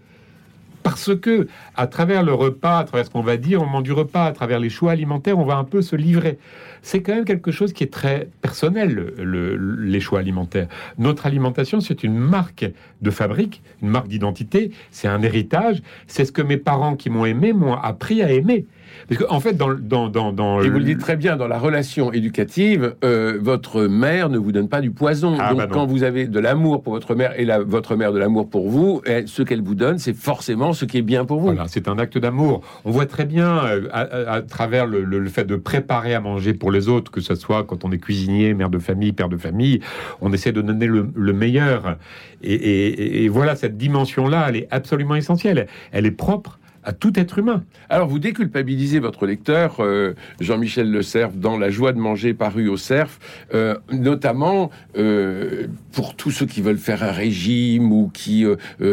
parce 0.87 1.17
que 1.17 1.49
à 1.75 1.89
travers 1.89 2.23
le 2.23 2.33
repas, 2.33 2.79
à 2.79 2.85
travers 2.85 3.07
ce 3.07 3.11
qu'on 3.11 3.21
va 3.21 3.37
dire 3.37 3.61
au 3.61 3.65
moment 3.65 3.81
du 3.81 3.91
repas, 3.91 4.25
à 4.25 4.31
travers 4.31 4.61
les 4.61 4.71
choix 4.71 4.93
alimentaires, 4.93 5.37
on 5.37 5.45
va 5.45 5.57
un 5.57 5.65
peu 5.65 5.83
se 5.83 5.97
livrer. 5.97 6.39
C'est 6.81 7.03
quand 7.03 7.13
même 7.13 7.25
quelque 7.25 7.51
chose 7.51 7.73
qui 7.73 7.83
est 7.83 7.93
très 7.93 8.29
personnel, 8.41 9.13
les 9.19 9.99
choix 9.99 10.21
alimentaires. 10.21 10.69
Notre 10.97 11.27
alimentation, 11.27 11.81
c'est 11.81 12.05
une 12.05 12.17
marque 12.17 12.71
de 13.03 13.11
fabrique, 13.11 13.63
une 13.83 13.89
marque 13.89 14.07
d'identité, 14.07 14.71
c'est 14.93 15.09
un 15.09 15.23
héritage, 15.23 15.83
c'est 16.07 16.25
ce 16.25 16.31
que 16.31 16.43
mes 16.43 16.57
parents 16.57 16.95
qui 16.95 17.11
m'ont 17.11 17.27
aimé 17.27 17.53
m'ont 17.53 17.75
appris 17.75 18.23
à 18.23 18.31
aimer. 18.31 18.65
Parce 19.09 19.23
qu'en 19.23 19.37
en 19.37 19.41
fait, 19.41 19.57
dans, 19.57 19.75
dans, 20.09 20.33
dans, 20.33 20.63
Et 20.63 20.69
vous 20.69 20.79
le 20.79 20.85
dites 20.85 20.99
très 20.99 21.17
bien, 21.17 21.37
dans 21.37 21.47
la 21.47 21.59
relation 21.59 22.13
éducative, 22.13 22.95
euh, 23.05 23.39
votre 23.41 23.83
mère 23.83 24.29
ne 24.29 24.39
vous 24.39 24.53
donne 24.53 24.69
pas 24.69 24.81
du 24.81 24.91
poison. 24.91 25.37
Ah, 25.39 25.51
Donc, 25.51 25.59
bah 25.59 25.69
quand 25.71 25.87
vous 25.87 26.03
avez 26.03 26.27
de 26.27 26.41
l'amour 26.41 26.83
pour 26.83 26.95
votre 26.95 27.15
mère 27.15 27.39
et 27.39 27.45
la, 27.45 27.61
votre 27.61 27.95
mère 27.95 28.13
de 28.13 28.19
l'amour 28.19 28.49
pour 28.49 28.69
vous, 28.69 29.03
ce 29.27 29.43
qu'elle 29.43 29.63
vous 29.63 29.75
donne, 29.75 29.99
c'est 29.99 30.15
forcément 30.15 30.73
ce 30.73 30.85
qui 30.85 30.99
est 30.99 31.03
bien 31.03 31.25
pour 31.25 31.39
vous. 31.39 31.47
Voilà, 31.47 31.67
c'est 31.69 31.89
un 31.89 31.99
acte 31.99 32.19
d'amour. 32.19 32.63
On 32.85 32.91
voit 32.91 33.07
très 33.07 33.25
bien, 33.25 33.59
euh, 33.65 33.89
à, 33.93 34.43
travers 34.43 34.87
le, 34.87 35.27
fait 35.29 35.45
de 35.45 35.57
préparer 35.57 36.15
à 36.15 36.21
manger 36.21 36.55
pour 36.55 36.73
les 36.73 36.89
autres, 36.89 37.11
que 37.11 37.21
ce 37.21 37.35
soit 37.35 37.65
quand 37.65 37.85
on 37.85 37.93
est 37.93 37.99
cuisinier, 37.99 38.55
mère 38.55 38.71
de 38.71 38.79
famille, 38.79 39.13
père 39.13 39.29
de 39.29 39.37
famille, 39.37 39.81
on 40.21 40.33
essaie 40.33 40.53
de 40.53 40.63
donner 40.63 40.87
le, 40.87 41.33
meilleur. 41.33 41.97
Et, 42.43 43.25
et 43.25 43.29
voilà, 43.29 43.57
cette 43.57 43.77
dimension-là, 43.77 44.47
elle 44.49 44.57
est 44.57 44.69
absolument 44.71 45.15
essentielle. 45.15 45.67
Elle 45.93 46.07
est 46.07 46.11
propre 46.11 46.59
à 46.87 46.93
tout 46.93 47.19
être 47.19 47.39
humain. 47.39 47.65
Alors 47.91 48.09
vous 48.09 48.21
déculpabilisez 48.21 49.01
votre 49.01 49.27
lecteur, 49.27 49.81
euh, 49.81 50.15
Jean-Michel 50.41 50.91
Le 50.91 51.03
Cerf, 51.03 51.33
dans 51.33 51.59
La 51.59 51.69
joie 51.69 51.93
de 51.93 51.99
manger 51.99 52.33
paru 52.33 52.69
au 52.69 52.77
Cerf, 52.77 53.19
euh, 53.53 53.75
notamment 53.93 54.71
euh, 54.97 55.67
pour 55.93 56.15
tous 56.15 56.31
ceux 56.31 56.47
qui 56.47 56.63
veulent 56.63 56.79
faire 56.79 57.03
un 57.03 57.11
régime 57.11 57.93
ou 57.93 58.09
qui 58.15 58.45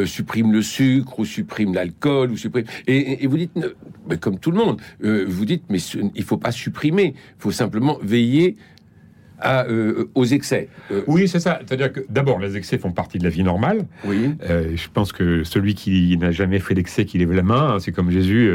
suppriment 0.06 0.52
le 0.52 0.64
sucre 0.64 1.20
ou 1.20 1.26
suppriment 1.26 1.74
l'alcool 1.74 2.32
ou 2.32 2.38
suppriment... 2.38 2.68
Et, 2.88 3.28
vous 3.28 3.38
dites, 3.38 3.52
mais 4.10 4.18
comme 4.18 4.40
tout 4.40 4.50
le 4.50 4.58
monde, 4.58 4.82
vous 5.00 5.46
dites, 5.46 5.64
mais 5.70 5.78
il 6.16 6.24
faut 6.24 6.38
pas 6.38 6.52
supprimer, 6.52 7.14
il 7.16 7.42
faut 7.42 7.52
simplement 7.52 8.00
veiller 8.02 8.58
euh, 9.46 10.10
aux 10.16 10.26
excès. 10.26 10.70
Euh, 10.92 11.02
oui, 11.08 11.28
c'est 11.28 11.40
ça. 11.40 11.60
C'est-à-dire 11.66 11.92
que 11.92 12.02
d'abord, 12.10 12.40
les 12.40 12.58
excès 12.58 12.78
font 12.78 12.92
partie 12.92 13.18
de 13.18 13.24
la 13.24 13.30
vie 13.30 13.44
normale. 13.44 13.86
Oui. 14.06 14.36
Euh, 14.50 14.76
je 14.76 14.88
pense 14.92 15.12
que 15.12 15.44
celui 15.44 15.76
qui 15.76 16.18
n'a 16.18 16.32
jamais 16.32 16.60
fait 16.60 16.74
d'excès, 16.74 17.06
qui 17.06 17.18
lève 17.18 17.32
la 17.32 17.44
main, 17.44 17.76
hein, 17.76 17.80
c'est 17.80 17.92
comme 17.92 18.12
Jésus, 18.12 18.50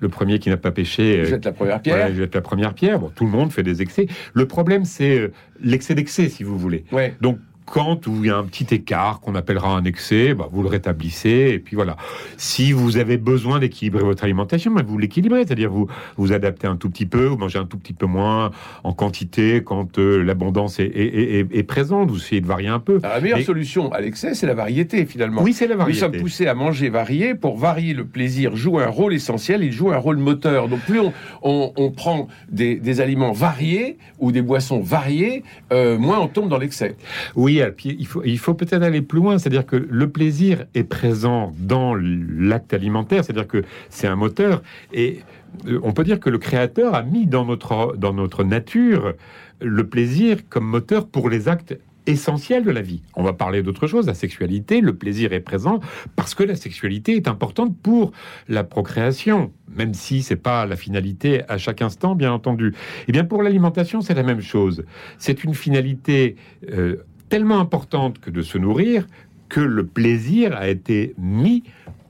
le 0.00 0.08
premier 0.08 0.38
qui 0.38 0.48
n'a 0.48 0.56
pas 0.56 0.70
péché. 0.70 1.24
jette 1.24 1.44
la 1.44 1.52
première 1.52 1.80
pierre. 1.80 2.14
jette 2.14 2.34
la 2.34 2.40
première 2.40 2.74
pierre. 2.74 2.98
Bon, 2.98 3.10
tout 3.14 3.24
le 3.24 3.30
monde 3.30 3.52
fait 3.52 3.62
des 3.62 3.82
excès. 3.82 4.06
Le 4.34 4.46
problème, 4.46 4.84
c'est 4.84 5.30
l'excès 5.60 5.94
d'excès, 5.94 6.28
si 6.28 6.42
vous 6.42 6.58
voulez. 6.58 6.84
Ouais. 6.92 7.14
Donc 7.20 7.38
quand 7.64 8.06
il 8.06 8.26
y 8.26 8.30
a 8.30 8.36
un 8.36 8.44
petit 8.44 8.74
écart 8.74 9.20
qu'on 9.20 9.34
appellera 9.34 9.74
un 9.74 9.84
excès, 9.84 10.34
bah, 10.34 10.48
vous 10.50 10.62
le 10.62 10.68
rétablissez 10.68 11.52
et 11.54 11.58
puis 11.58 11.76
voilà. 11.76 11.96
Si 12.36 12.72
vous 12.72 12.96
avez 12.96 13.16
besoin 13.16 13.58
d'équilibrer 13.60 14.02
votre 14.02 14.24
alimentation, 14.24 14.72
bah, 14.72 14.82
vous 14.86 14.98
l'équilibrez, 14.98 15.44
c'est-à-dire 15.46 15.70
vous 15.70 15.88
vous 16.16 16.32
adaptez 16.32 16.66
un 16.66 16.76
tout 16.76 16.90
petit 16.90 17.06
peu, 17.06 17.24
vous 17.24 17.36
mangez 17.36 17.58
un 17.58 17.66
tout 17.66 17.78
petit 17.78 17.92
peu 17.92 18.06
moins 18.06 18.50
en 18.84 18.92
quantité 18.92 19.62
quand 19.64 19.98
euh, 19.98 20.22
l'abondance 20.22 20.80
est, 20.80 20.86
est, 20.86 21.62
présente. 21.62 22.10
Vous 22.10 22.18
essayez 22.18 22.40
de 22.40 22.46
varier 22.46 22.68
un 22.68 22.80
peu. 22.80 23.00
la 23.02 23.20
meilleure 23.20 23.40
solution 23.42 23.92
à 23.92 24.00
l'excès, 24.00 24.34
c'est 24.34 24.46
la 24.46 24.54
variété 24.54 25.06
finalement. 25.06 25.42
Oui, 25.42 25.52
c'est 25.52 25.66
la 25.66 25.76
variété. 25.76 26.00
Nous 26.00 26.12
sommes 26.12 26.20
poussés 26.20 26.46
à 26.46 26.54
manger 26.54 26.88
varié 26.88 27.34
pour 27.34 27.56
varier 27.56 27.94
le 27.94 28.04
plaisir. 28.04 28.56
Joue 28.56 28.78
un 28.78 28.88
rôle 28.88 29.14
essentiel, 29.14 29.62
il 29.62 29.72
joue 29.72 29.92
un 29.92 29.98
rôle 29.98 30.16
moteur. 30.16 30.68
Donc 30.68 30.80
plus 30.80 31.00
on, 31.42 31.92
prend 31.96 32.28
des, 32.50 33.00
aliments 33.00 33.32
variés 33.32 33.98
ou 34.18 34.32
des 34.32 34.42
boissons 34.42 34.80
variées, 34.80 35.42
euh, 35.72 35.98
moins 35.98 36.18
on 36.20 36.28
tombe 36.28 36.48
dans 36.48 36.58
l'excès. 36.58 36.96
Oui 37.34 37.51
il 37.84 38.38
faut, 38.38 38.54
peut-être 38.54 38.82
aller 38.82 39.02
plus 39.02 39.18
loin, 39.18 39.38
c'est-à-dire 39.38 39.66
que 39.66 39.76
le 39.76 40.10
plaisir 40.10 40.66
est 40.74 40.84
présent 40.84 41.52
dans 41.58 41.94
l'acte 41.94 42.74
alimentaire, 42.74 43.24
c'est-à-dire 43.24 43.48
que 43.48 43.62
c'est 43.90 44.06
un 44.06 44.16
moteur, 44.16 44.62
et 44.92 45.20
euh, 45.66 45.80
on 45.82 45.92
peut 45.92 46.04
dire 46.04 46.20
que 46.20 46.30
le 46.30 46.38
créateur 46.38 46.94
a 46.94 47.02
mis 47.02 47.26
dans 47.26 47.44
notre, 47.44 47.96
dans 47.96 48.14
notre 48.14 48.44
nature 48.44 49.14
le 49.60 49.86
plaisir 49.86 50.38
comme 50.48 50.64
moteur 50.64 51.06
pour 51.06 51.28
les 51.28 51.48
actes 51.48 51.76
essentiels 52.06 52.64
de 52.64 52.70
la 52.70 52.82
vie. 52.82 53.02
On 53.14 53.22
va 53.22 53.32
parler 53.32 53.62
d'autre 53.62 53.86
chose, 53.86 54.06
la 54.06 54.14
sexualité, 54.14 54.80
le 54.80 54.94
plaisir 54.94 55.32
est 55.32 55.40
présent 55.40 55.80
parce 56.16 56.34
que 56.34 56.42
la 56.42 56.56
sexualité 56.56 57.16
est 57.16 57.28
importante 57.28 57.76
pour 57.80 58.12
la 58.48 58.64
procréation, 58.64 59.52
même 59.76 59.94
si 59.94 60.22
c'est 60.22 60.36
pas 60.36 60.66
la 60.66 60.76
finalité 60.76 61.42
à 61.48 61.58
chaque 61.58 61.82
instant, 61.82 62.14
bien 62.14 62.32
entendu. 62.32 62.68
Et 62.68 63.04
eh 63.08 63.12
bien 63.12 63.24
pour 63.24 63.42
l'alimentation, 63.42 64.00
c'est 64.00 64.14
la 64.14 64.22
même 64.22 64.40
chose. 64.40 64.84
C'est 65.18 65.44
une 65.44 65.54
finalité 65.54 66.36
euh, 66.72 66.96
tellement 67.32 67.60
importante 67.60 68.18
que 68.18 68.28
de 68.28 68.42
se 68.42 68.58
nourrir 68.58 69.06
que 69.48 69.60
le 69.60 69.86
plaisir 69.86 70.54
a 70.54 70.68
été 70.68 71.14
mis 71.16 71.62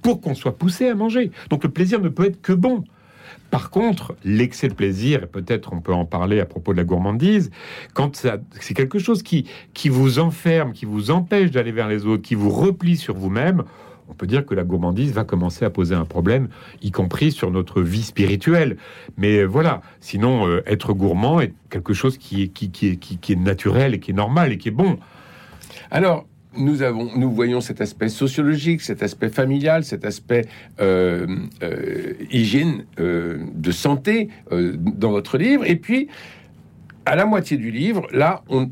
pour 0.02 0.21
qu'on 0.21 0.35
soit 0.35 0.59
poussé 0.59 0.88
à 0.88 0.97
manger. 0.97 1.31
Donc 1.49 1.62
le 1.62 1.71
plaisir 1.71 2.00
ne 2.00 2.09
peut 2.09 2.25
être 2.25 2.43
que 2.43 2.52
bon. 2.52 2.83
Par 3.52 3.71
contre, 3.71 4.17
l'excès 4.25 4.67
de 4.67 4.75
plaisir, 4.75 5.23
et 5.23 5.26
peut-être 5.26 5.75
on 5.75 5.81
peut 5.81 5.93
en 5.93 6.07
parler 6.07 6.41
à 6.41 6.45
propos 6.45 6.73
de 6.73 6.79
la 6.79 6.83
gourmandise, 6.83 7.52
quand 7.95 8.17
c'est 8.17 8.75
quelque 8.75 8.99
chose 8.99 9.23
qui, 9.23 9.47
qui 9.75 9.88
vous 9.88 10.19
enferme, 10.19 10.73
qui 10.73 10.87
vous 10.87 11.12
empêche 11.12 11.52
d'aller 11.52 11.71
vers 11.71 11.87
les 11.87 12.05
autres, 12.05 12.25
qui 12.25 12.35
vous 12.35 12.50
replie 12.50 12.97
sur 12.97 13.14
vous-même, 13.14 13.62
on 14.12 14.14
peut 14.14 14.26
dire 14.26 14.45
que 14.45 14.54
la 14.54 14.62
gourmandise 14.62 15.12
va 15.12 15.25
commencer 15.25 15.64
à 15.64 15.71
poser 15.71 15.95
un 15.95 16.04
problème, 16.04 16.49
y 16.83 16.90
compris 16.90 17.33
sur 17.33 17.50
notre 17.50 17.81
vie 17.81 18.02
spirituelle. 18.02 18.76
Mais 19.16 19.38
euh, 19.38 19.47
voilà, 19.47 19.81
sinon, 20.00 20.47
euh, 20.47 20.62
être 20.66 20.92
gourmand 20.92 21.40
est 21.40 21.54
quelque 21.71 21.95
chose 21.95 22.19
qui 22.19 22.42
est, 22.42 22.49
qui, 22.49 22.71
qui, 22.71 22.99
qui, 22.99 23.33
est 23.33 23.37
naturel 23.37 23.95
et 23.95 24.00
qui 24.00 24.11
est 24.11 24.14
normal 24.14 24.52
et 24.52 24.59
qui 24.59 24.69
est 24.69 24.73
bon. 24.73 24.99
Alors, 25.90 26.26
nous, 26.54 26.83
avons, 26.83 27.09
nous 27.16 27.33
voyons 27.33 27.62
cet 27.62 27.81
aspect 27.81 28.11
sociologique, 28.11 28.83
cet 28.83 29.02
aspect 29.02 29.31
familial, 29.31 29.83
cet 29.83 30.04
aspect 30.04 30.47
euh, 30.78 31.26
hygiène 32.31 32.85
de 32.99 33.71
santé 33.71 34.28
dans 34.50 35.11
votre 35.11 35.38
livre. 35.38 35.64
Et 35.64 35.76
puis, 35.76 36.09
à 37.04 37.16
la 37.16 37.26
moitié 37.26 37.56
du 37.56 37.71
livre, 37.71 38.06
là, 38.12 38.42
on, 38.49 38.71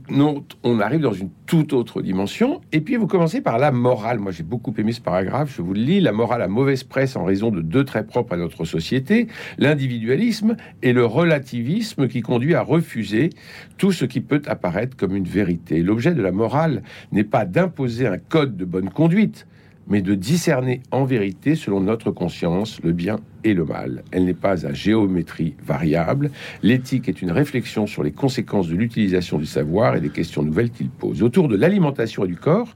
on, 0.62 0.80
arrive 0.80 1.00
dans 1.00 1.12
une 1.12 1.30
toute 1.46 1.72
autre 1.72 2.00
dimension. 2.00 2.60
Et 2.72 2.80
puis, 2.80 2.96
vous 2.96 3.06
commencez 3.06 3.40
par 3.40 3.58
la 3.58 3.72
morale. 3.72 4.18
Moi, 4.18 4.30
j'ai 4.30 4.42
beaucoup 4.42 4.72
aimé 4.78 4.92
ce 4.92 5.00
paragraphe, 5.00 5.54
je 5.56 5.62
vous 5.62 5.75
le 5.75 5.80
lis. 5.80 6.00
La 6.00 6.12
morale 6.12 6.42
a 6.42 6.49
mauvaise 6.49 6.84
presse 6.84 7.16
en 7.16 7.25
raison 7.25 7.50
de 7.50 7.60
deux 7.60 7.84
traits 7.84 8.06
propres 8.06 8.34
à 8.34 8.37
notre 8.37 8.64
société, 8.64 9.26
l'individualisme 9.58 10.56
et 10.82 10.92
le 10.92 11.04
relativisme 11.04 12.08
qui 12.08 12.20
conduit 12.20 12.54
à 12.54 12.62
refuser 12.62 13.30
tout 13.78 13.92
ce 13.92 14.04
qui 14.04 14.20
peut 14.20 14.42
apparaître 14.46 14.96
comme 14.96 15.16
une 15.16 15.25
vérité. 15.25 15.82
L'objet 15.82 16.14
de 16.14 16.22
la 16.22 16.32
morale 16.32 16.82
n'est 17.12 17.25
pas 17.25 17.44
d'imposer 17.44 18.06
un 18.06 18.18
code 18.18 18.56
de 18.56 18.64
bonne 18.64 18.90
conduite, 18.90 19.46
mais 19.88 20.02
de 20.02 20.14
discerner 20.14 20.82
en 20.90 21.04
vérité, 21.04 21.54
selon 21.54 21.80
notre 21.80 22.10
conscience, 22.10 22.80
le 22.82 22.92
bien 22.92 23.18
et 23.44 23.54
le 23.54 23.64
mal. 23.64 24.04
Elle 24.12 24.25
n'est 24.25 24.34
pas 24.34 24.66
à 24.66 24.72
géométrie 24.72 25.54
variable. 25.64 26.30
L'éthique 26.62 27.08
est 27.08 27.22
une 27.22 27.32
réflexion 27.32 27.87
sur 27.87 28.02
les 28.02 28.12
conséquences 28.12 28.68
de 28.68 28.76
l'utilisation 28.76 29.38
du 29.38 29.46
savoir 29.46 29.96
et 29.96 30.00
des 30.00 30.10
questions 30.10 30.42
nouvelles 30.42 30.70
qu'il 30.70 30.90
pose. 30.90 31.22
Autour 31.22 31.49
de 31.49 31.56
l'alimentation 31.56 32.25
et 32.25 32.28
du 32.28 32.37
corps, 32.37 32.75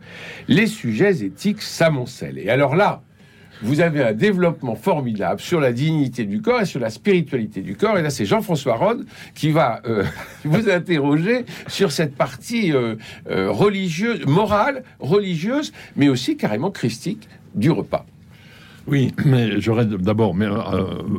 les 0.49 0.67
sujets 0.67 1.25
éthiques 1.25 1.63
s'amoncellent. 1.63 2.39
Et 2.39 2.49
alors 2.49 2.77
là, 2.77 3.03
vous 3.65 3.81
avez 3.81 4.03
un 4.03 4.13
développement 4.13 4.77
formidable 4.77 5.41
sur 5.41 5.59
la 5.59 5.73
dignité 5.73 6.25
du 6.25 6.43
corps 6.43 6.61
et 6.61 6.67
sur 6.67 6.81
la 6.81 6.91
spiritualité 6.91 7.63
du 7.63 7.77
corps. 7.77 7.99
Et 7.99 8.03
là, 8.03 8.11
c'est 8.11 8.27
Jean-François 8.27 8.77
Rode 8.77 9.07
qui 9.35 9.51
va 9.51 9.81
euh, 9.87 10.05
vous 10.45 10.69
interroger 10.69 11.47
sur 11.67 11.91
cette 11.91 12.15
partie 12.15 12.73
euh, 12.73 12.97
euh, 13.31 13.51
religieuse, 13.51 14.27
morale, 14.27 14.85
religieuse, 15.01 15.73
mais 15.97 16.09
aussi 16.09 16.37
carrément 16.37 16.71
christique 16.71 17.27
du 17.55 17.71
repas. 17.71 18.05
Oui, 18.87 19.13
mais 19.25 19.61
j'aurais 19.63 19.87
d'abord, 19.87 20.35
mais 20.35 20.47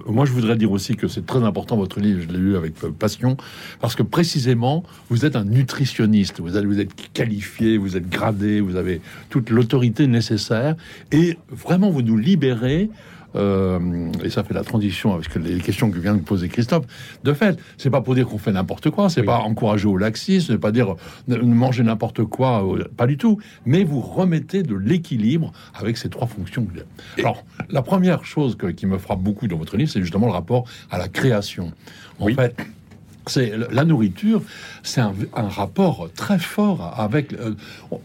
moi 0.07 0.25
je 0.25 0.31
voudrais 0.31 0.55
dire 0.55 0.71
aussi 0.71 0.95
que 0.95 1.07
c'est 1.07 1.25
très 1.25 1.43
important 1.43 1.75
votre 1.77 1.99
livre, 1.99 2.21
je 2.21 2.31
l'ai 2.31 2.37
lu 2.37 2.55
avec 2.55 2.75
passion, 2.99 3.37
parce 3.81 3.95
que 3.95 4.03
précisément 4.03 4.83
vous 5.09 5.25
êtes 5.25 5.35
un 5.35 5.45
nutritionniste, 5.45 6.41
vous 6.41 6.55
êtes 6.55 7.11
qualifié, 7.13 7.77
vous 7.77 7.97
êtes 7.97 8.07
gradé, 8.07 8.61
vous 8.61 8.75
avez 8.75 9.01
toute 9.29 9.49
l'autorité 9.49 10.05
nécessaire, 10.05 10.75
et 11.11 11.37
vraiment 11.49 11.89
vous 11.89 12.03
nous 12.03 12.17
libérez 12.17 12.89
euh, 13.35 14.11
et 14.23 14.29
ça 14.29 14.43
fait 14.43 14.53
la 14.53 14.63
transition 14.63 15.13
avec 15.13 15.33
les 15.35 15.59
questions 15.59 15.91
que 15.91 15.99
vient 15.99 16.15
de 16.15 16.21
poser 16.21 16.49
Christophe. 16.49 16.85
De 17.23 17.33
fait, 17.33 17.59
c'est 17.77 17.89
pas 17.89 18.01
pour 18.01 18.15
dire 18.15 18.27
qu'on 18.27 18.37
fait 18.37 18.51
n'importe 18.51 18.89
quoi, 18.89 19.09
c'est 19.09 19.23
pas 19.23 19.39
encourager 19.39 19.87
au 19.87 19.97
laxisme, 19.97 20.53
c'est 20.53 20.59
pas 20.59 20.71
dire 20.71 20.95
manger 21.27 21.83
n'importe 21.83 22.23
quoi, 22.23 22.63
euh, 22.65 22.85
pas 22.95 23.07
du 23.07 23.17
tout. 23.17 23.39
Mais 23.65 23.83
vous 23.83 24.01
remettez 24.01 24.63
de 24.63 24.75
l'équilibre 24.75 25.51
avec 25.73 25.97
ces 25.97 26.09
trois 26.09 26.27
fonctions. 26.27 26.67
Alors, 27.17 27.43
la 27.69 27.81
première 27.81 28.25
chose 28.25 28.57
qui 28.75 28.85
me 28.85 28.97
frappe 28.97 29.19
beaucoup 29.19 29.47
dans 29.47 29.57
votre 29.57 29.77
livre, 29.77 29.91
c'est 29.91 30.01
justement 30.01 30.27
le 30.27 30.33
rapport 30.33 30.65
à 30.89 30.97
la 30.97 31.07
création. 31.07 31.71
En 32.19 32.27
fait, 32.27 32.55
c'est 33.29 33.53
la 33.71 33.83
nourriture, 33.85 34.41
c'est 34.83 35.01
un, 35.01 35.13
rapport 35.33 36.09
très 36.15 36.39
fort 36.39 36.93
avec 36.97 37.33
euh, 37.33 37.53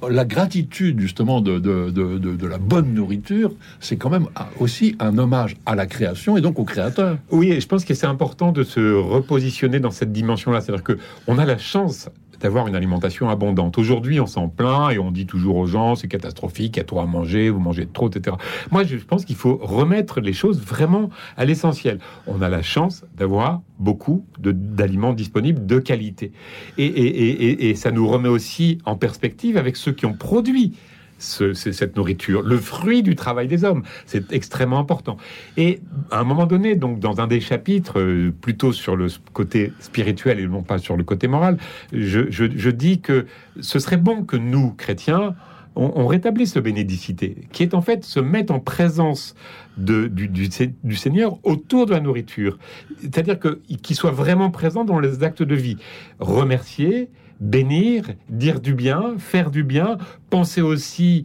la 0.08 0.24
gratitude 0.24 1.00
justement 1.00 1.40
de, 1.40 2.46
la 2.46 2.58
bonne 2.58 2.94
nourriture. 2.94 3.52
C'est 3.80 3.96
quand 3.96 4.10
même 4.10 4.26
aussi 4.58 4.96
un 4.98 5.18
hommage 5.18 5.56
à 5.66 5.74
la 5.74 5.86
création 5.86 6.36
et 6.36 6.40
donc 6.40 6.58
au 6.58 6.64
créateur. 6.64 7.18
Oui, 7.30 7.50
et 7.50 7.60
je 7.60 7.66
pense 7.66 7.84
que 7.84 7.94
c'est 7.94 8.06
important 8.06 8.52
de 8.52 8.62
se 8.62 8.94
repositionner 8.94 9.80
dans 9.80 9.90
cette 9.90 10.12
dimension-là. 10.12 10.60
C'est-à-dire 10.60 10.84
que 10.84 10.98
on 11.26 11.38
a 11.38 11.44
la 11.44 11.58
chance 11.58 12.08
d'avoir 12.40 12.66
une 12.66 12.74
alimentation 12.74 13.28
abondante. 13.28 13.78
Aujourd'hui, 13.78 14.20
on 14.20 14.26
s'en 14.26 14.48
plaint 14.48 14.92
et 14.92 14.98
on 14.98 15.10
dit 15.10 15.26
toujours 15.26 15.56
aux 15.56 15.66
gens 15.66 15.94
c'est 15.94 16.08
catastrophique, 16.08 16.76
il 16.76 16.80
y 16.80 16.82
a 16.82 16.84
trop 16.84 17.00
à 17.00 17.06
manger, 17.06 17.50
vous 17.50 17.60
mangez 17.60 17.86
trop, 17.86 18.08
etc. 18.08 18.36
Moi, 18.70 18.84
je 18.84 18.96
pense 18.96 19.24
qu'il 19.24 19.36
faut 19.36 19.58
remettre 19.62 20.20
les 20.20 20.32
choses 20.32 20.60
vraiment 20.60 21.10
à 21.36 21.44
l'essentiel. 21.44 21.98
On 22.26 22.42
a 22.42 22.48
la 22.48 22.62
chance 22.62 23.04
d'avoir 23.16 23.62
beaucoup 23.78 24.24
d'aliments 24.38 25.12
disponibles 25.12 25.66
de 25.66 25.78
qualité. 25.78 26.32
Et, 26.78 27.70
et, 27.70 27.74
ça 27.74 27.90
nous 27.90 28.06
remet 28.06 28.28
aussi 28.28 28.78
en 28.84 28.96
perspective 28.96 29.56
avec 29.56 29.76
ceux 29.76 29.92
qui 29.92 30.06
ont 30.06 30.12
produit 30.12 30.74
cette 31.20 31.96
nourriture, 31.96 32.42
le 32.42 32.56
fruit 32.56 33.02
du 33.02 33.14
travail 33.14 33.46
des 33.46 33.64
hommes. 33.64 33.82
C'est 34.06 34.32
extrêmement 34.32 34.78
important. 34.78 35.16
Et 35.56 35.80
à 36.10 36.20
un 36.20 36.24
moment 36.24 36.46
donné, 36.46 36.74
donc 36.74 36.98
dans 36.98 37.20
un 37.20 37.26
des 37.26 37.40
chapitres, 37.40 38.00
euh, 38.00 38.32
plutôt 38.40 38.72
sur 38.72 38.96
le 38.96 39.08
côté 39.32 39.72
spirituel 39.80 40.40
et 40.40 40.46
non 40.46 40.62
pas 40.62 40.78
sur 40.78 40.96
le 40.96 41.04
côté 41.04 41.28
moral, 41.28 41.58
je, 41.92 42.70
dis 42.70 43.00
que 43.00 43.26
ce 43.60 43.78
serait 43.78 43.96
bon 43.96 44.24
que 44.24 44.36
nous, 44.36 44.72
chrétiens, 44.72 45.34
on, 45.76 46.06
rétablisse 46.06 46.56
le 46.56 46.62
bénédicité, 46.62 47.36
qui 47.52 47.62
est 47.62 47.74
en 47.74 47.80
fait 47.80 48.04
se 48.04 48.18
mettre 48.18 48.52
en 48.52 48.58
présence 48.58 49.34
de, 49.76 50.08
du, 50.08 50.28
du, 50.28 50.96
Seigneur 50.96 51.38
autour 51.44 51.86
de 51.86 51.92
la 51.92 52.00
nourriture. 52.00 52.58
C'est-à-dire 53.00 53.38
qu'il 53.38 53.96
soit 53.96 54.10
vraiment 54.10 54.50
présent 54.50 54.84
dans 54.84 54.98
les 54.98 55.22
actes 55.22 55.44
de 55.44 55.54
vie. 55.54 55.76
Remercier, 56.18 57.08
bénir, 57.40 58.04
dire 58.28 58.60
du 58.60 58.74
bien, 58.74 59.14
faire 59.18 59.50
du 59.50 59.64
bien, 59.64 59.98
penser 60.28 60.60
aussi 60.60 61.24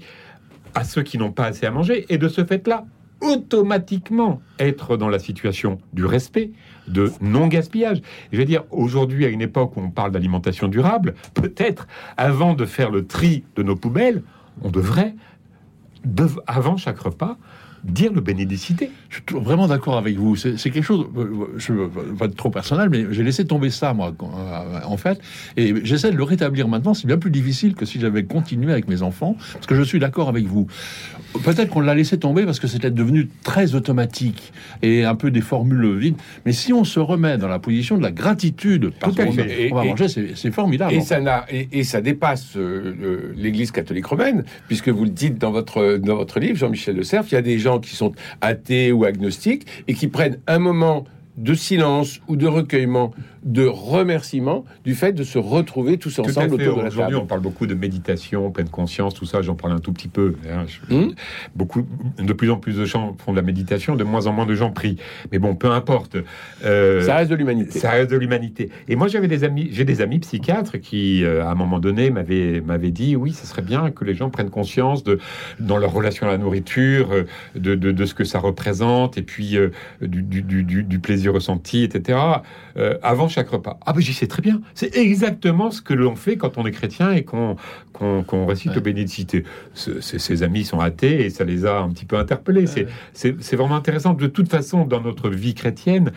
à 0.74 0.84
ceux 0.84 1.03
qui 1.03 1.17
n'ont 1.17 1.31
pas 1.31 1.45
assez 1.45 1.65
à 1.65 1.72
manger, 1.72 2.05
et 2.10 2.17
de 2.17 2.27
ce 2.27 2.43
fait-là, 2.43 2.86
automatiquement 3.22 4.41
être 4.60 4.98
dans 4.98 5.10
la 5.10 5.19
situation 5.19 5.79
du 5.93 6.05
respect, 6.05 6.51
de 6.88 7.12
non-gaspillage. 7.22 8.01
Je 8.31 8.38
veux 8.38 8.45
dire, 8.45 8.63
aujourd'hui, 8.72 9.25
à 9.25 9.29
une 9.29 9.41
époque 9.41 9.77
où 9.77 9.79
on 9.79 9.89
parle 9.89 10.12
d'alimentation 10.12 10.67
durable, 10.67 11.15
peut-être, 11.34 11.88
avant 12.17 12.53
de 12.53 12.65
faire 12.65 12.91
le 12.91 13.07
tri 13.07 13.43
de 13.55 13.63
nos 13.63 13.75
poubelles, 13.75 14.22
on 14.62 14.69
devrait, 14.69 15.15
avant 16.45 16.77
chaque 16.77 17.00
repas, 17.00 17.38
dire 17.85 18.11
le 18.13 18.21
bénédicité. 18.21 18.91
Je 19.09 19.15
suis 19.15 19.43
vraiment 19.43 19.67
d'accord 19.67 19.97
avec 19.97 20.17
vous. 20.17 20.35
C'est 20.35 20.57
quelque 20.57 20.83
chose, 20.83 21.05
euh, 21.17 21.47
je 21.57 21.73
ne 21.73 21.77
veux 21.79 21.89
pas 22.17 22.25
être 22.25 22.35
trop 22.35 22.49
personnel, 22.49 22.89
mais 22.89 23.05
j'ai 23.11 23.23
laissé 23.23 23.45
tomber 23.45 23.69
ça, 23.69 23.93
moi, 23.93 24.13
euh, 24.21 24.79
en 24.85 24.97
fait. 24.97 25.19
Et 25.55 25.73
j'essaie 25.83 26.11
de 26.11 26.17
le 26.17 26.23
rétablir 26.23 26.67
maintenant. 26.67 26.93
C'est 26.93 27.07
bien 27.07 27.17
plus 27.17 27.31
difficile 27.31 27.75
que 27.75 27.85
si 27.85 27.99
j'avais 27.99 28.23
continué 28.23 28.71
avec 28.71 28.87
mes 28.87 29.01
enfants, 29.01 29.37
parce 29.53 29.67
que 29.67 29.75
je 29.75 29.83
suis 29.83 29.99
d'accord 29.99 30.29
avec 30.29 30.45
vous. 30.45 30.67
Peut-être 31.43 31.69
qu'on 31.69 31.81
l'a 31.81 31.95
laissé 31.95 32.17
tomber 32.17 32.45
parce 32.45 32.59
que 32.59 32.67
c'était 32.67 32.91
devenu 32.91 33.29
très 33.43 33.75
automatique 33.75 34.53
et 34.81 35.03
un 35.03 35.15
peu 35.15 35.31
des 35.31 35.41
formules 35.41 35.97
vides. 35.97 36.15
Mais 36.45 36.53
si 36.53 36.73
on 36.73 36.83
se 36.83 36.99
remet 36.99 37.37
dans 37.37 37.49
la 37.49 37.59
position 37.59 37.97
de 37.97 38.03
la 38.03 38.11
gratitude, 38.11 38.91
parce 38.99 39.15
qu'on 39.15 39.31
va 39.31 39.83
manger, 39.83 40.07
c'est 40.07 40.51
formidable. 40.51 40.93
Et 40.93 41.01
ça, 41.01 41.19
et, 41.49 41.83
ça 41.83 42.01
dépasse 42.01 42.55
euh, 42.55 43.33
l'Église 43.35 43.71
catholique 43.71 44.05
romaine, 44.05 44.43
puisque 44.67 44.89
vous 44.89 45.03
le 45.03 45.09
dites 45.09 45.37
dans 45.37 45.51
votre, 45.51 45.97
dans 45.97 46.15
votre 46.15 46.39
livre, 46.39 46.57
Jean-Michel 46.57 46.95
de 46.95 47.03
Cerf, 47.03 47.25
il 47.31 47.35
y 47.35 47.37
a 47.37 47.41
des 47.41 47.59
gens 47.59 47.75
qui 47.79 47.96
sont 47.96 48.13
athées 48.41 48.91
ou 48.91 49.05
agnostiques 49.05 49.65
et 49.88 49.94
qui 49.94 50.08
prennent 50.08 50.39
un 50.48 50.60
moment 50.60 51.05
de 51.37 51.53
silence 51.53 52.21
ou 52.27 52.35
de 52.35 52.47
recueillement, 52.47 53.11
de 53.43 53.65
remerciement 53.65 54.65
du 54.85 54.95
fait 54.95 55.11
de 55.11 55.23
se 55.23 55.37
retrouver 55.37 55.97
tous 55.97 56.17
ensemble 56.19 56.55
autour 56.55 56.77
de 56.77 56.81
la 56.81 56.87
Aujourd'hui, 56.87 57.15
on 57.15 57.25
parle 57.25 57.41
beaucoup 57.41 57.67
de 57.67 57.73
méditation, 57.73 58.49
pleine 58.51 58.69
conscience, 58.69 59.13
tout 59.13 59.25
ça. 59.25 59.41
J'en 59.41 59.55
parle 59.55 59.73
un 59.73 59.79
tout 59.79 59.91
petit 59.91 60.07
peu. 60.07 60.35
Hein. 60.49 60.65
Hmm? 60.89 61.11
beaucoup, 61.55 61.85
de 62.17 62.33
plus 62.33 62.49
en 62.49 62.57
plus 62.57 62.77
de 62.77 62.85
gens 62.85 63.15
font 63.23 63.31
de 63.31 63.37
la 63.37 63.41
méditation, 63.41 63.95
de 63.95 64.03
moins 64.03 64.27
en 64.27 64.33
moins 64.33 64.45
de 64.45 64.55
gens 64.55 64.71
prient. 64.71 64.97
Mais 65.31 65.39
bon, 65.39 65.55
peu 65.55 65.69
importe. 65.69 66.17
Euh, 66.63 67.01
ça 67.01 67.17
reste 67.17 67.29
de 67.29 67.35
l'humanité. 67.35 67.79
Ça 67.79 67.91
reste 67.91 68.11
de 68.11 68.17
l'humanité. 68.17 68.69
Et 68.87 68.95
moi, 68.95 69.07
j'avais 69.07 69.27
des 69.27 69.43
amis, 69.43 69.69
j'ai 69.71 69.85
des 69.85 70.01
amis 70.01 70.19
psychiatres 70.19 70.77
qui, 70.77 71.23
euh, 71.23 71.43
à 71.43 71.51
un 71.51 71.55
moment 71.55 71.79
donné, 71.79 72.09
m'avaient 72.09 72.61
m'avaient 72.61 72.91
dit, 72.91 73.15
oui, 73.15 73.33
ce 73.33 73.45
serait 73.45 73.61
bien 73.61 73.91
que 73.91 74.05
les 74.05 74.15
gens 74.15 74.29
prennent 74.29 74.49
conscience 74.49 75.03
de 75.03 75.19
dans 75.59 75.77
leur 75.77 75.91
relation 75.91 76.27
à 76.27 76.31
la 76.31 76.37
nourriture, 76.37 77.11
euh, 77.11 77.23
de, 77.55 77.75
de, 77.75 77.91
de 77.91 78.05
ce 78.05 78.13
que 78.13 78.23
ça 78.23 78.39
représente, 78.39 79.17
et 79.17 79.21
puis 79.21 79.57
du, 80.01 80.21
du, 80.23 80.41
du, 80.41 80.83
du 80.83 80.99
plaisir 80.99 81.25
ressenti, 81.29 81.84
etc., 81.84 82.20
euh, 82.77 82.98
avant 83.01 83.27
chaque 83.27 83.50
repas. 83.50 83.79
Ah 83.86 83.94
ben 83.94 84.01
j'y 84.01 84.13
sais 84.13 84.27
très 84.27 84.41
bien. 84.41 84.62
C'est 84.74 84.96
exactement 84.96 85.72
ce 85.72 85.82
que 85.82 85.94
l'on 85.94 86.15
fait 86.15 86.38
quand 86.38 86.58
on 86.58 86.65
est 86.65 86.72
chrétien 86.72 87.12
et 87.12 87.24
qu'on 87.24 87.55
qu'on 87.94 88.46
récite 88.46 88.75
ouais. 88.75 88.82
bénédicité. 88.82 89.46
Ses 89.74 90.44
amis 90.44 90.65
sont 90.65 90.79
athées 90.79 91.25
et 91.25 91.29
ça 91.29 91.46
les 91.46 91.65
a 91.65 91.79
un 91.79 91.89
petit 91.89 92.05
peu 92.05 92.17
interpellés. 92.17 92.65
C'est 93.13 93.55
vraiment 93.55 93.75
intéressant. 93.75 94.13
De 94.13 94.27
toute 94.27 94.50
façon, 94.50 94.86
dans 94.86 95.01
notre 95.01 95.29
vie 95.29 95.53
chrétienne, 95.53 96.12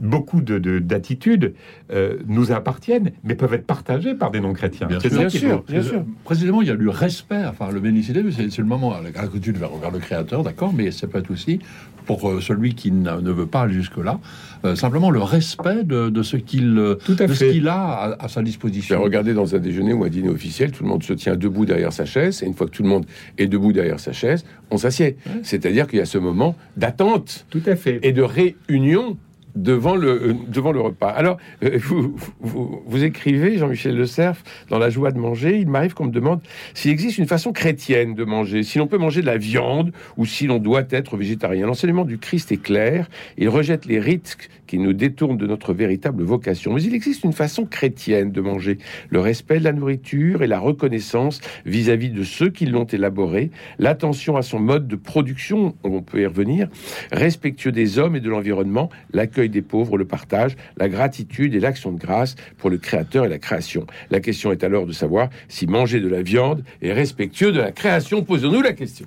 beaucoup 0.00 0.40
d'attitudes 0.40 1.40
de, 1.40 1.54
euh, 1.92 2.16
nous 2.26 2.52
appartiennent, 2.52 3.12
mais 3.24 3.34
peuvent 3.34 3.54
être 3.54 3.66
partagées 3.66 4.14
par 4.14 4.30
des 4.30 4.40
non-chrétiens. 4.40 4.86
Bien, 4.86 5.00
sûr, 5.00 5.10
bien, 5.10 5.28
sûr, 5.28 5.64
bien 5.68 5.82
sûr. 5.82 6.04
Précisément, 6.24 6.62
il 6.62 6.68
y 6.68 6.70
a 6.70 6.74
le 6.74 6.90
respect, 6.90 7.44
enfin 7.46 7.70
le 7.70 7.80
bénédicité, 7.80 8.22
c'est 8.30 8.58
le 8.58 8.64
moment, 8.64 8.94
la 9.00 9.10
gratitude 9.10 9.56
vers, 9.56 9.70
vers 9.76 9.90
le 9.90 9.98
Créateur, 9.98 10.42
d'accord, 10.42 10.72
mais 10.72 10.90
ça 10.90 11.06
peut 11.06 11.18
être 11.18 11.30
aussi 11.30 11.60
pour 12.06 12.28
euh, 12.28 12.40
celui 12.40 12.74
qui 12.74 12.90
ne 12.90 13.30
veut 13.30 13.46
pas 13.46 13.62
aller 13.62 13.74
jusque-là, 13.74 14.18
euh, 14.64 14.74
simplement 14.74 15.10
le 15.10 15.22
respect 15.22 15.84
de, 15.84 16.22
ce 16.22 16.36
qu'il 16.36 16.96
qu'il 17.38 17.68
a 17.68 18.16
à, 18.18 18.28
sa 18.28 18.42
disposition. 18.42 19.00
Regardez 19.00 19.34
dans 19.34 19.54
un 19.54 19.58
déjeuner 19.58 19.92
ou 19.92 20.04
un 20.04 20.08
dîner 20.08 20.28
officiel, 20.28 20.72
tout 20.72 20.82
le 20.82 20.88
monde 20.88 21.02
se 21.02 21.12
tient 21.12 21.36
debout 21.36 21.64
derrière 21.64 21.92
sa 21.92 22.04
chaise, 22.04 22.42
et 22.42 22.46
une 22.46 22.54
fois 22.54 22.66
que 22.66 22.72
tout 22.72 22.82
le 22.82 22.88
monde 22.88 23.06
est 23.38 23.46
debout 23.46 23.72
derrière 23.72 24.00
sa 24.00 24.12
chaise, 24.12 24.44
on 24.70 24.78
s'assied. 24.78 25.16
C'est-à-dire 25.42 25.86
qu'il 25.86 25.98
y 25.98 26.02
a 26.02 26.06
ce 26.06 26.18
moment 26.18 26.56
d'attente 26.76 27.46
tout 27.50 27.62
à 27.66 27.76
fait. 27.76 28.00
et 28.02 28.12
de 28.12 28.22
réunion 28.22 29.16
devant 29.54 29.96
le, 29.96 30.08
euh, 30.08 30.34
devant 30.48 30.72
le 30.72 30.80
repas. 30.80 31.08
Alors, 31.08 31.38
euh, 31.62 31.78
vous, 31.82 32.16
vous, 32.40 33.04
écrivez, 33.04 33.58
Jean-Michel 33.58 33.96
Le 33.96 34.06
Cerf, 34.06 34.42
dans 34.68 34.78
La 34.78 34.90
joie 34.90 35.10
de 35.10 35.18
manger, 35.18 35.58
il 35.58 35.68
m'arrive 35.68 35.94
qu'on 35.94 36.06
me 36.06 36.12
demande 36.12 36.40
s'il 36.74 36.90
existe 36.90 37.18
une 37.18 37.26
façon 37.26 37.52
chrétienne 37.52 38.14
de 38.14 38.24
manger, 38.24 38.62
si 38.62 38.78
l'on 38.78 38.86
peut 38.86 38.98
manger 38.98 39.20
de 39.20 39.26
la 39.26 39.38
viande 39.38 39.92
ou 40.16 40.26
si 40.26 40.46
l'on 40.46 40.58
doit 40.58 40.84
être 40.90 41.16
végétarien. 41.16 41.66
L'enseignement 41.66 42.04
du 42.04 42.18
Christ 42.18 42.52
est 42.52 42.62
clair, 42.62 43.08
il 43.36 43.48
rejette 43.48 43.86
les 43.86 44.00
rites 44.00 44.36
qui 44.66 44.78
nous 44.78 44.94
détournent 44.94 45.36
de 45.36 45.46
notre 45.46 45.74
véritable 45.74 46.22
vocation. 46.22 46.72
Mais 46.72 46.82
il 46.82 46.94
existe 46.94 47.24
une 47.24 47.34
façon 47.34 47.66
chrétienne 47.66 48.32
de 48.32 48.40
manger, 48.40 48.78
le 49.10 49.20
respect 49.20 49.58
de 49.58 49.64
la 49.64 49.72
nourriture 49.72 50.42
et 50.42 50.46
la 50.46 50.58
reconnaissance 50.58 51.42
vis-à-vis 51.66 52.08
de 52.08 52.24
ceux 52.24 52.48
qui 52.48 52.64
l'ont 52.64 52.86
élaboré, 52.86 53.50
l'attention 53.78 54.36
à 54.36 54.42
son 54.42 54.60
mode 54.60 54.88
de 54.88 54.96
production, 54.96 55.74
on 55.84 56.00
peut 56.00 56.22
y 56.22 56.26
revenir, 56.26 56.68
respectueux 57.12 57.72
des 57.72 57.98
hommes 57.98 58.16
et 58.16 58.20
de 58.20 58.30
l'environnement, 58.30 58.88
l'accueil 59.12 59.41
des 59.48 59.62
pauvres, 59.62 59.96
le 59.98 60.04
partage, 60.04 60.56
la 60.76 60.88
gratitude 60.88 61.54
et 61.54 61.60
l'action 61.60 61.92
de 61.92 61.98
grâce 61.98 62.36
pour 62.58 62.70
le 62.70 62.78
Créateur 62.78 63.24
et 63.24 63.28
la 63.28 63.38
création. 63.38 63.86
La 64.10 64.20
question 64.20 64.52
est 64.52 64.64
alors 64.64 64.86
de 64.86 64.92
savoir 64.92 65.28
si 65.48 65.66
manger 65.66 66.00
de 66.00 66.08
la 66.08 66.22
viande 66.22 66.62
est 66.82 66.92
respectueux 66.92 67.52
de 67.52 67.60
la 67.60 67.72
création. 67.72 68.22
Posons-nous 68.22 68.62
la 68.62 68.72
question. 68.72 69.06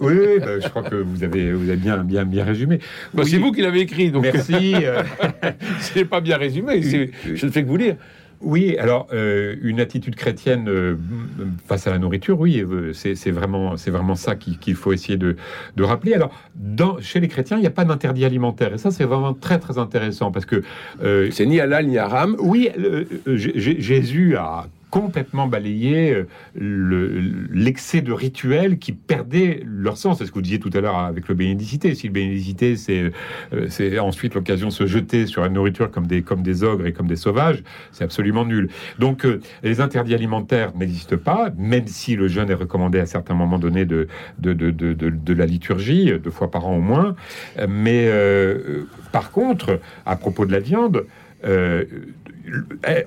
Oui, 0.00 0.14
oui, 0.18 0.38
bah, 0.40 0.60
je 0.60 0.68
crois 0.68 0.82
que 0.82 0.96
vous 0.96 1.22
avez, 1.24 1.52
vous 1.52 1.68
avez 1.68 1.76
bien, 1.76 1.98
bien, 1.98 2.24
bien 2.24 2.44
résumé. 2.44 2.78
Bah, 3.14 3.22
Oui, 3.24 3.30
C'est 3.30 3.38
vous 3.38 3.52
qui 3.52 3.62
l'avez 3.62 3.80
écrit, 3.80 4.10
donc 4.10 4.22
Merci. 4.24 4.74
euh, 4.74 5.02
c'est 5.80 6.04
pas 6.04 6.20
bien 6.20 6.36
résumé. 6.36 6.82
Je 6.82 7.46
ne 7.46 7.50
fais 7.50 7.62
que 7.62 7.68
vous 7.68 7.76
lire. 7.76 7.96
Oui, 8.42 8.76
alors 8.78 9.06
euh, 9.12 9.54
une 9.62 9.80
attitude 9.80 10.16
chrétienne 10.16 10.68
euh, 10.68 10.96
face 11.66 11.86
à 11.86 11.90
la 11.90 11.98
nourriture, 11.98 12.38
oui, 12.40 12.60
euh, 12.60 12.92
c'est 12.92 13.30
vraiment, 13.30 13.76
c'est 13.76 13.90
vraiment 13.90 14.16
ça 14.16 14.34
qu'il 14.34 14.74
faut 14.74 14.92
essayer 14.92 15.16
de, 15.16 15.36
de 15.76 15.82
rappeler. 15.82 16.14
Alors, 16.14 16.30
dans, 16.54 17.00
chez 17.00 17.20
les 17.20 17.28
chrétiens, 17.28 17.56
il 17.56 17.60
n'y 17.60 17.66
a 17.66 17.70
pas 17.70 17.84
d'interdit 17.84 18.24
alimentaire, 18.24 18.74
et 18.74 18.78
ça, 18.78 18.90
c'est 18.90 19.04
vraiment 19.04 19.32
très 19.32 19.58
très 19.58 19.78
intéressant 19.78 20.32
parce 20.32 20.46
que 20.46 20.62
C'est 21.30 21.46
ni 21.46 21.60
halal 21.60 21.86
ni 21.86 21.98
haram. 21.98 22.36
oui, 22.40 22.70
Jésus 23.26 24.36
a 24.36 24.66
complètement 24.92 25.46
balayé 25.46 26.10
euh, 26.12 26.28
le- 26.54 27.18
l'excès 27.50 28.02
de 28.02 28.12
rituels 28.12 28.78
qui 28.78 28.92
perdaient 28.92 29.62
leur 29.64 29.96
sens. 29.96 30.18
C'est 30.18 30.26
ce 30.26 30.30
que 30.30 30.34
vous 30.34 30.42
disiez 30.42 30.60
tout 30.60 30.70
à 30.74 30.82
l'heure 30.82 30.98
avec 30.98 31.28
le 31.28 31.34
bénédicité. 31.34 31.94
Si 31.94 32.08
le 32.08 32.12
bénédicité, 32.12 32.76
c'est 32.76 33.10
euh, 33.54 33.98
ensuite 34.00 34.34
l'occasion 34.34 34.68
de 34.68 34.72
se 34.72 34.86
jeter 34.86 35.26
sur 35.26 35.40
la 35.40 35.48
nourriture 35.48 35.90
comme 35.90 36.06
des, 36.06 36.62
ogres 36.62 36.86
et 36.86 36.92
comme 36.92 37.06
des 37.06 37.16
sauvages, 37.16 37.64
c'est 37.90 38.04
absolument 38.04 38.44
nul. 38.44 38.68
Donc, 38.98 39.24
euh, 39.24 39.40
les 39.62 39.80
interdits 39.80 40.12
alimentaires 40.12 40.76
n'existent 40.76 41.16
pas, 41.16 41.48
même 41.56 41.86
si 41.86 42.14
le 42.14 42.28
jeûne 42.28 42.50
est 42.50 42.54
recommandé 42.54 43.00
à 43.00 43.06
certains 43.06 43.34
moments 43.34 43.58
donnés 43.58 43.86
de, 43.86 44.06
la 44.42 45.46
liturgie, 45.46 46.12
deux 46.22 46.30
fois 46.30 46.50
par 46.50 46.66
an 46.66 46.76
au 46.76 46.82
moins. 46.82 47.16
Mais 47.66 48.10
par 49.10 49.30
contre, 49.30 49.80
à 50.04 50.16
propos 50.16 50.44
de 50.44 50.52
la 50.52 50.60
viande, 50.60 51.06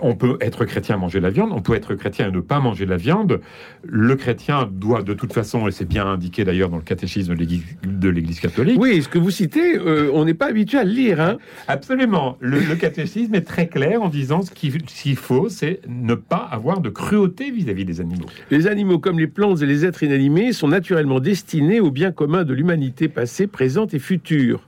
on 0.01 0.15
peut 0.15 0.37
être 0.41 0.65
chrétien 0.65 0.95
et 0.95 0.99
manger 0.99 1.19
de 1.19 1.23
la 1.23 1.29
viande, 1.29 1.51
on 1.53 1.61
peut 1.61 1.75
être 1.75 1.95
chrétien 1.95 2.29
et 2.29 2.31
ne 2.31 2.39
pas 2.39 2.59
manger 2.59 2.85
de 2.85 2.89
la 2.91 2.97
viande. 2.97 3.41
Le 3.83 4.15
chrétien 4.15 4.69
doit 4.71 5.01
de 5.03 5.13
toute 5.13 5.33
façon, 5.33 5.67
et 5.67 5.71
c'est 5.71 5.87
bien 5.87 6.05
indiqué 6.05 6.43
d'ailleurs 6.43 6.69
dans 6.69 6.77
le 6.77 6.81
catéchisme 6.83 7.33
de 7.35 8.09
l'Église- 8.09 8.39
catholique, 8.39 8.79
Oui, 8.79 9.01
ce 9.01 9.09
que 9.09 9.17
vous 9.19 9.31
citez, 9.31 9.77
euh, 9.77 10.09
on 10.13 10.25
n'est 10.25 10.33
pas 10.33 10.47
habitué 10.47 10.77
à 10.77 10.83
le 10.83 10.91
lire. 10.91 11.19
Hein. 11.21 11.37
absolument, 11.67 12.37
le, 12.39 12.59
le 12.59 12.75
catéchisme 12.75 13.35
est 13.35 13.41
très 13.41 13.67
clair 13.67 14.01
en 14.01 14.09
disant 14.09 14.41
ce 14.41 14.51
qu'il 14.51 14.73
ce 14.87 15.03
qu'il 15.03 15.15
faut, 15.15 15.49
c'est 15.49 15.79
ne 15.87 16.15
pas 16.15 16.47
avoir 16.51 16.81
de 16.81 16.89
cruauté 16.89 17.51
vis-à-vis 17.51 17.85
des 17.85 18.01
animaux. 18.01 18.25
Les 18.51 18.67
animaux, 18.67 18.99
comme 18.99 19.19
les 19.19 19.27
plantes 19.27 19.61
et 19.61 19.65
les 19.65 19.85
êtres 19.85 20.03
inanimés, 20.03 20.53
sont 20.53 20.67
naturellement 20.67 21.19
destinés 21.19 21.79
au 21.79 21.91
bien 21.91 22.11
commun 22.11 22.43
de 22.43 22.53
l'humanité 22.53 23.07
passée, 23.07 23.47
présente 23.47 23.93
et 23.93 23.99
future. 23.99 24.67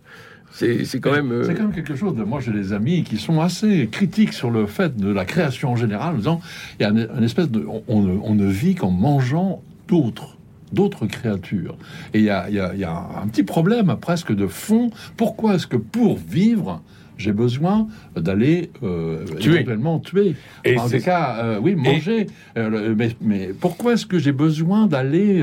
C'est 0.57 0.99
quand 0.99 1.11
même. 1.11 1.31
euh, 1.31 1.43
C'est 1.43 1.53
quand 1.53 1.63
même 1.63 1.73
quelque 1.73 1.95
chose 1.95 2.15
de. 2.15 2.23
Moi, 2.23 2.39
j'ai 2.39 2.51
des 2.51 2.73
amis 2.73 3.03
qui 3.03 3.17
sont 3.17 3.39
assez 3.41 3.87
critiques 3.91 4.33
sur 4.33 4.49
le 4.49 4.65
fait 4.65 4.97
de 4.97 5.11
la 5.11 5.25
création 5.25 5.71
en 5.71 5.75
général, 5.75 6.15
en 6.15 6.17
disant 6.17 6.41
il 6.79 6.83
y 6.83 6.85
a 6.85 6.89
une, 6.89 7.07
une 7.17 7.23
espèce 7.23 7.49
de. 7.49 7.65
On, 7.67 7.83
on 7.87 8.01
ne- 8.01 8.19
on 8.23 8.33
ne 8.35 8.47
vit 8.47 8.75
qu'en 8.75 8.91
mangeant 8.91 9.61
d'autres 9.87 10.35
d'autres 10.73 11.05
créatures. 11.05 11.77
Et 12.13 12.19
il 12.19 12.25
y 12.25 12.29
a, 12.29 12.49
il 12.49 12.55
y 12.55 12.59
a- 12.59 12.73
il 12.73 12.79
y 12.79 12.83
a 12.83 13.07
un 13.23 13.27
petit 13.27 13.43
problème 13.43 13.95
presque 14.01 14.33
de 14.35 14.47
fond. 14.47 14.89
Pourquoi 15.15 15.55
est-ce 15.55 15.65
que 15.67 15.77
pour 15.77 16.17
vivre, 16.17 16.81
j'ai 17.17 17.31
besoin 17.31 17.87
d'aller 18.17 18.69
euh, 18.83 19.23
Tuer. 19.39 19.53
éventuellement 19.55 19.99
tuer? 19.99 20.35
Et 20.65 20.77
En 20.77 20.89
tout 20.89 20.99
cas, 20.99 21.37
euh, 21.41 21.59
oui, 21.61 21.73
manger. 21.75 22.27
Euh, 22.57 22.95
mais 23.21 23.51
pourquoi 23.59 23.93
est-ce 23.93 24.05
que 24.05 24.19
j'ai 24.19 24.33
besoin 24.33 24.87
d'aller 24.87 25.41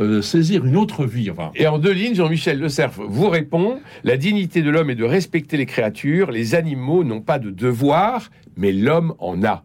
euh, 0.00 0.22
saisir 0.22 0.64
une 0.64 0.76
autre 0.76 1.04
vie 1.04 1.30
enfin, 1.30 1.50
Et 1.54 1.66
en 1.66 1.78
deux 1.78 1.92
lignes, 1.92 2.14
Jean-Michel 2.14 2.58
Le 2.58 2.68
Cerf 2.68 2.92
vous 2.98 3.28
répond 3.28 3.80
La 4.02 4.16
dignité 4.16 4.62
de 4.62 4.70
l'homme 4.70 4.90
est 4.90 4.94
de 4.94 5.04
respecter 5.04 5.56
les 5.56 5.66
créatures. 5.66 6.30
Les 6.30 6.54
animaux 6.54 7.04
n'ont 7.04 7.20
pas 7.20 7.38
de 7.38 7.50
devoir, 7.50 8.30
mais 8.56 8.72
l'homme 8.72 9.14
en 9.18 9.42
a. 9.44 9.64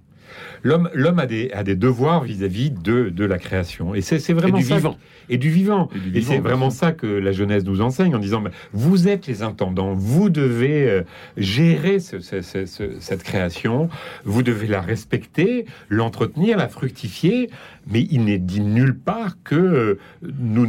L'homme, 0.64 1.20
a 1.20 1.26
des, 1.26 1.52
a 1.54 1.64
des 1.64 1.76
devoirs 1.76 2.24
vis-à-vis 2.24 2.72
de, 2.72 3.10
de 3.10 3.26
la 3.26 3.38
création. 3.38 3.94
Et 3.96 4.02
c'est, 4.02 4.30
Et 4.30 4.34
vraiment 4.34 4.58
du 4.58 4.64
ça. 4.64 4.76
vivant. 4.78 4.98
Et 5.30 5.38
du 5.38 5.50
vivant. 5.50 5.90
Et 6.14 6.22
c'est 6.22 6.38
vraiment 6.40 6.70
ça 6.70 6.92
que 6.92 7.08
la 7.08 7.32
Genèse 7.32 7.66
nous 7.66 7.82
enseigne 7.82 8.16
en 8.16 8.20
disant 8.20 8.44
vous 8.74 9.08
êtes 9.08 9.26
les 9.28 9.42
intendants, 9.42 9.94
vous 9.94 10.30
devez 10.30 10.90
euh, 10.90 11.02
gérer 11.38 12.00
ce- 12.00 12.20
ce- 12.20 12.42
ce- 12.42 12.66
ce- 12.66 13.00
cette 13.00 13.24
création, 13.24 13.90
vous 14.24 14.44
devez 14.44 14.68
la 14.68 14.82
respecter, 14.82 15.66
l'entretenir, 15.90 16.58
la 16.58 16.68
fructifier, 16.68 17.50
mais 17.92 18.08
il 18.12 18.26
n'est 18.26 18.38
dit 18.38 18.62
nulle 18.62 18.98
part 18.98 19.38
que 19.44 19.56
euh, 19.56 20.00
nous, 20.22 20.68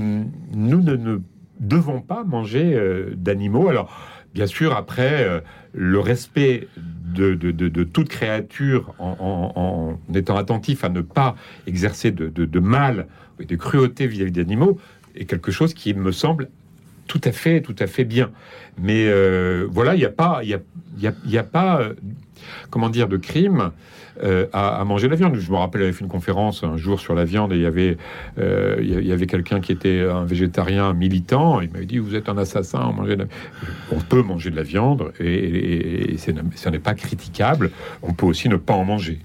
nous 0.54 0.82
ne, 0.82 0.96
ne 0.96 1.18
devons 1.60 2.00
pas 2.00 2.24
manger 2.24 2.74
euh, 2.74 3.14
d'animaux. 3.16 3.68
Alors, 3.68 3.90
bien 4.36 4.46
sûr, 4.46 4.76
après, 4.76 5.24
euh, 5.24 5.40
le 5.72 5.98
respect 5.98 6.68
de, 6.76 7.84
toute 7.84 8.10
créature 8.10 8.94
en, 8.98 9.98
étant 10.14 10.36
attentif 10.36 10.84
à 10.84 10.90
ne 10.90 11.00
pas 11.00 11.36
exercer 11.66 12.10
de, 12.10 12.60
mal 12.60 13.06
et 13.40 13.46
de 13.46 13.56
cruauté 13.56 14.06
vis-à-vis 14.06 14.32
des 14.32 14.42
animaux 14.42 14.78
est 15.14 15.24
quelque 15.24 15.50
chose 15.50 15.72
qui 15.72 15.94
me 15.94 16.12
semble 16.12 16.50
tout 17.06 17.20
à 17.24 17.32
fait, 17.32 17.60
tout 17.60 17.76
à 17.78 17.86
fait 17.86 18.04
bien. 18.04 18.30
Mais 18.78 19.06
euh, 19.08 19.66
voilà, 19.70 19.94
il 19.94 19.98
n'y 19.98 20.04
a 20.04 20.10
pas, 20.10 20.40
il 20.42 20.48
y 20.50 20.54
a, 20.54 20.60
y 21.26 21.38
a- 21.38 21.42
pas, 21.42 21.80
euh, 21.80 21.94
comment 22.70 22.88
dire, 22.90 23.08
de 23.08 23.16
crime 23.16 23.70
euh, 24.22 24.46
à, 24.52 24.80
à 24.80 24.84
manger 24.84 25.08
la 25.08 25.16
viande. 25.16 25.36
Je 25.36 25.50
me 25.50 25.56
rappelle, 25.56 25.82
j'avais 25.82 25.92
fait 25.92 26.04
une 26.04 26.10
conférence 26.10 26.62
un 26.64 26.76
jour 26.76 27.00
sur 27.00 27.14
la 27.14 27.24
viande 27.24 27.52
et 27.52 27.56
il 27.56 27.62
y 27.62 27.66
avait, 27.66 27.96
il 28.38 29.06
y 29.06 29.12
avait 29.12 29.26
quelqu'un 29.26 29.60
qui 29.60 29.72
était 29.72 30.00
un 30.00 30.24
végétarien 30.24 30.92
militant. 30.94 31.60
Il 31.60 31.70
m'avait 31.70 31.86
dit, 31.86 31.98
vous 31.98 32.14
êtes 32.14 32.28
un 32.28 32.38
assassin, 32.38 32.94
on, 32.98 33.02
de 33.04 33.14
la- 33.14 33.24
on 33.92 34.00
peut 34.00 34.22
manger 34.22 34.50
de 34.50 34.56
la 34.56 34.62
viande 34.62 35.12
et, 35.20 35.26
et- 35.34 36.14
et 36.14 36.16
ce 36.18 36.68
n'est 36.68 36.78
pas 36.78 36.94
critiquable. 36.94 37.70
On 38.02 38.12
peut 38.14 38.26
aussi 38.26 38.48
ne 38.48 38.56
pas 38.56 38.74
en 38.74 38.84
manger. 38.84 39.18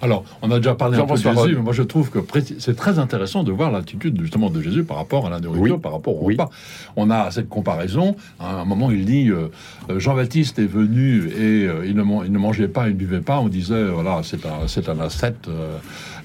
Alors, 0.00 0.24
on 0.42 0.50
a 0.50 0.56
déjà 0.58 0.74
parlé 0.74 0.96
un 0.98 1.06
peu 1.06 1.14
de 1.14 1.18
Jésus, 1.18 1.56
mais 1.56 1.62
moi 1.62 1.72
je 1.72 1.82
trouve 1.82 2.10
que 2.10 2.18
c'est 2.58 2.76
très 2.76 2.98
intéressant 2.98 3.42
de 3.42 3.50
voir 3.52 3.70
l'attitude 3.72 4.20
justement 4.20 4.48
de 4.50 4.60
Jésus 4.62 4.84
par 4.84 4.96
rapport 4.96 5.26
à 5.26 5.30
la 5.30 5.40
nourriture, 5.40 5.74
Oui. 5.76 5.80
par 5.80 5.92
rapport 5.92 6.22
au 6.22 6.24
Oui. 6.26 6.34
repas. 6.34 6.50
On 6.96 7.10
a 7.10 7.30
cette 7.30 7.48
comparaison. 7.48 8.14
À 8.38 8.60
un 8.60 8.64
moment, 8.64 8.90
il 8.90 9.04
dit 9.04 9.28
euh, 9.28 9.48
euh, 9.90 9.98
Jean-Baptiste 9.98 10.58
est 10.60 10.66
venu 10.66 11.26
et 11.28 11.66
euh, 11.66 11.84
il, 11.86 11.94
ne 11.96 12.02
man- 12.02 12.22
il 12.24 12.32
ne 12.32 12.38
mangeait 12.38 12.68
pas, 12.68 12.86
il 12.88 12.92
ne 12.94 12.98
buvait 12.98 13.20
pas. 13.20 13.40
On 13.40 13.48
disait 13.48 13.84
voilà, 13.86 14.20
c'est 14.22 14.46
un, 14.46 14.66
c'est 14.68 14.88
un 14.88 15.00
ascète, 15.00 15.48
euh, 15.48 15.78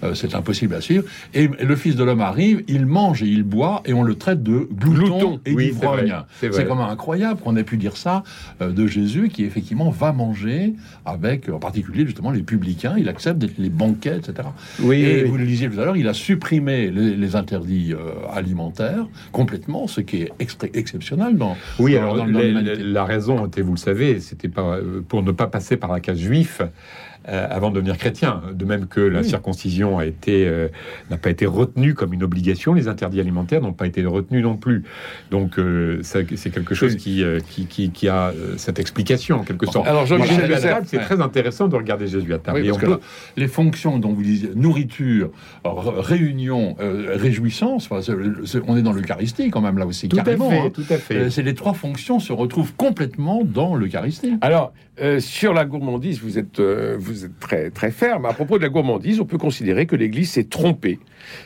euh, 0.03 0.13
c'est 0.13 0.35
impossible 0.35 0.75
à 0.75 0.81
suivre. 0.81 1.03
Et, 1.33 1.43
et 1.57 1.65
le 1.65 1.75
Fils 1.75 1.95
de 1.95 2.03
l'homme 2.03 2.21
arrive, 2.21 2.63
il 2.67 2.85
mange 2.85 3.23
et 3.23 3.27
il 3.27 3.43
boit 3.43 3.81
et 3.85 3.93
on 3.93 4.03
le 4.03 4.15
traite 4.15 4.43
de 4.43 4.67
glouton, 4.71 5.03
Glouton. 5.19 5.39
et 5.45 5.53
Oui, 5.53 5.65
d'ivrogne. 5.71 6.13
c'est 6.39 6.67
quand 6.67 6.75
même 6.75 6.87
incroyable 6.89 7.39
qu'on 7.41 7.55
ait 7.55 7.63
pu 7.63 7.77
dire 7.77 7.97
ça 7.97 8.23
euh, 8.61 8.71
de 8.71 8.85
Jésus 8.87 9.29
qui 9.29 9.43
effectivement 9.45 9.89
va 9.89 10.11
manger 10.11 10.73
avec, 11.05 11.49
en 11.49 11.59
particulier 11.59 12.05
justement 12.05 12.31
les 12.31 12.43
publicains. 12.43 12.95
Il 12.97 13.09
accepte 13.09 13.37
d'être 13.39 13.57
les 13.57 13.69
banquets, 13.69 14.17
etc. 14.17 14.47
Oui, 14.81 15.01
Et 15.01 15.23
vous 15.23 15.37
le 15.37 15.45
disiez 15.45 15.69
tout 15.69 15.79
à 15.79 15.85
l'heure, 15.85 15.97
il 15.97 16.07
a 16.07 16.13
supprimé 16.13 16.91
les, 16.91 17.15
les 17.15 17.35
interdits 17.35 17.93
euh, 17.93 18.11
alimentaires 18.33 19.05
complètement, 19.31 19.87
ce 19.87 20.01
qui 20.01 20.23
est 20.23 20.31
exceptionnel 20.73 21.37
dans. 21.37 21.55
Oui, 21.79 21.93
dans- 21.93 22.01
alors 22.01 22.15
dans- 22.17 22.25
dans 22.27 22.39
la, 22.79 23.05
raison 23.05 23.45
était, 23.47 23.61
vous 23.61 23.73
le 23.73 23.77
savez, 23.77 24.19
c'était 24.19 24.47
pas 24.49 24.77
pour 25.07 25.23
ne 25.23 25.31
pas 25.31 25.47
passer 25.47 25.77
par 25.77 25.91
la 25.91 25.99
case 25.99 26.19
juif 26.19 26.61
euh, 27.29 27.47
avant 27.49 27.69
de 27.69 27.75
devenir 27.75 27.97
chrétien. 27.97 28.41
De 28.53 28.65
même 28.65 28.87
que 28.87 28.99
la 29.01 29.19
Oui. 29.21 29.25
circoncision 29.29 29.97
a 29.99 30.05
été 30.05 30.47
euh, 30.47 30.67
n'a 31.09 31.17
pas 31.17 31.29
été 31.29 31.45
retenue 31.45 31.93
comme 31.93 32.13
une 32.13 32.23
obligation, 32.23 32.73
les 32.73 32.87
interdits 32.87 33.19
alimentaires 33.19 33.61
n'ont 33.61 33.73
pas 33.73 33.87
été 33.87 34.05
retenus 34.05 34.43
non 34.43 34.57
plus. 34.57 34.83
Donc 35.31 35.57
euh, 35.59 35.99
c'est 36.03 36.25
quelque 36.51 36.75
chose 36.75 36.95
qui, 36.95 37.23
euh, 37.23 37.39
qui, 37.49 37.65
qui, 37.65 37.89
qui 37.91 38.07
a 38.07 38.27
euh, 38.29 38.53
cette 38.57 38.79
explication 38.79 39.37
en 39.39 39.43
quelque 39.43 39.65
sorte. 39.65 39.87
Alors, 39.87 40.05
Jésus 40.05 40.21
à 40.23 40.59
table, 40.59 40.85
c'est 40.87 40.97
ouais. 40.97 41.03
très 41.03 41.21
intéressant 41.21 41.67
de 41.67 41.75
regarder 41.75 42.07
Jésus 42.07 42.33
à 42.33 42.39
table. 42.39 42.59
Oui, 42.59 42.67
Et 42.67 42.69
parce 42.69 42.77
on 42.77 42.81
que 42.81 42.85
peut- 42.87 42.91
là, 42.93 42.99
les 43.37 43.47
fonctions 43.47 43.99
dont 43.99 44.13
vous 44.13 44.23
disiez 44.23 44.49
nourriture, 44.55 45.29
réunion, 45.63 46.75
euh, 46.79 47.15
réjouissance, 47.15 47.87
enfin, 47.89 48.01
on 48.67 48.77
est 48.77 48.81
dans 48.81 48.91
l'Eucharistie 48.93 49.49
quand 49.49 49.61
même 49.61 49.77
là 49.77 49.85
aussi, 49.85 50.09
tout 50.09 50.17
à 50.17 50.23
carrément. 50.23 50.49
fait, 50.49 50.57
hein. 50.59 50.69
tout 50.73 50.85
à 50.89 50.97
fait. 50.97 51.15
Euh, 51.15 51.29
c'est 51.29 51.43
les 51.43 51.53
trois 51.53 51.73
fonctions 51.73 52.19
se 52.19 52.33
retrouvent 52.33 52.73
complètement 52.75 53.43
dans 53.43 53.75
l'Eucharistie. 53.75 54.33
Alors, 54.41 54.73
euh, 55.01 55.19
sur 55.19 55.53
la 55.53 55.65
gourmandise, 55.65 56.19
vous 56.21 56.37
êtes, 56.37 56.59
euh, 56.59 56.95
vous 57.13 57.25
êtes 57.25 57.39
très, 57.39 57.69
très 57.69 57.91
ferme. 57.91 58.25
À 58.25 58.33
propos 58.33 58.57
de 58.57 58.63
la 58.63 58.69
gourmandise, 58.69 59.19
on 59.19 59.25
peut 59.25 59.37
considérer 59.37 59.85
que 59.85 59.95
l'Église 59.95 60.31
s'est 60.31 60.45
trompée 60.45 60.99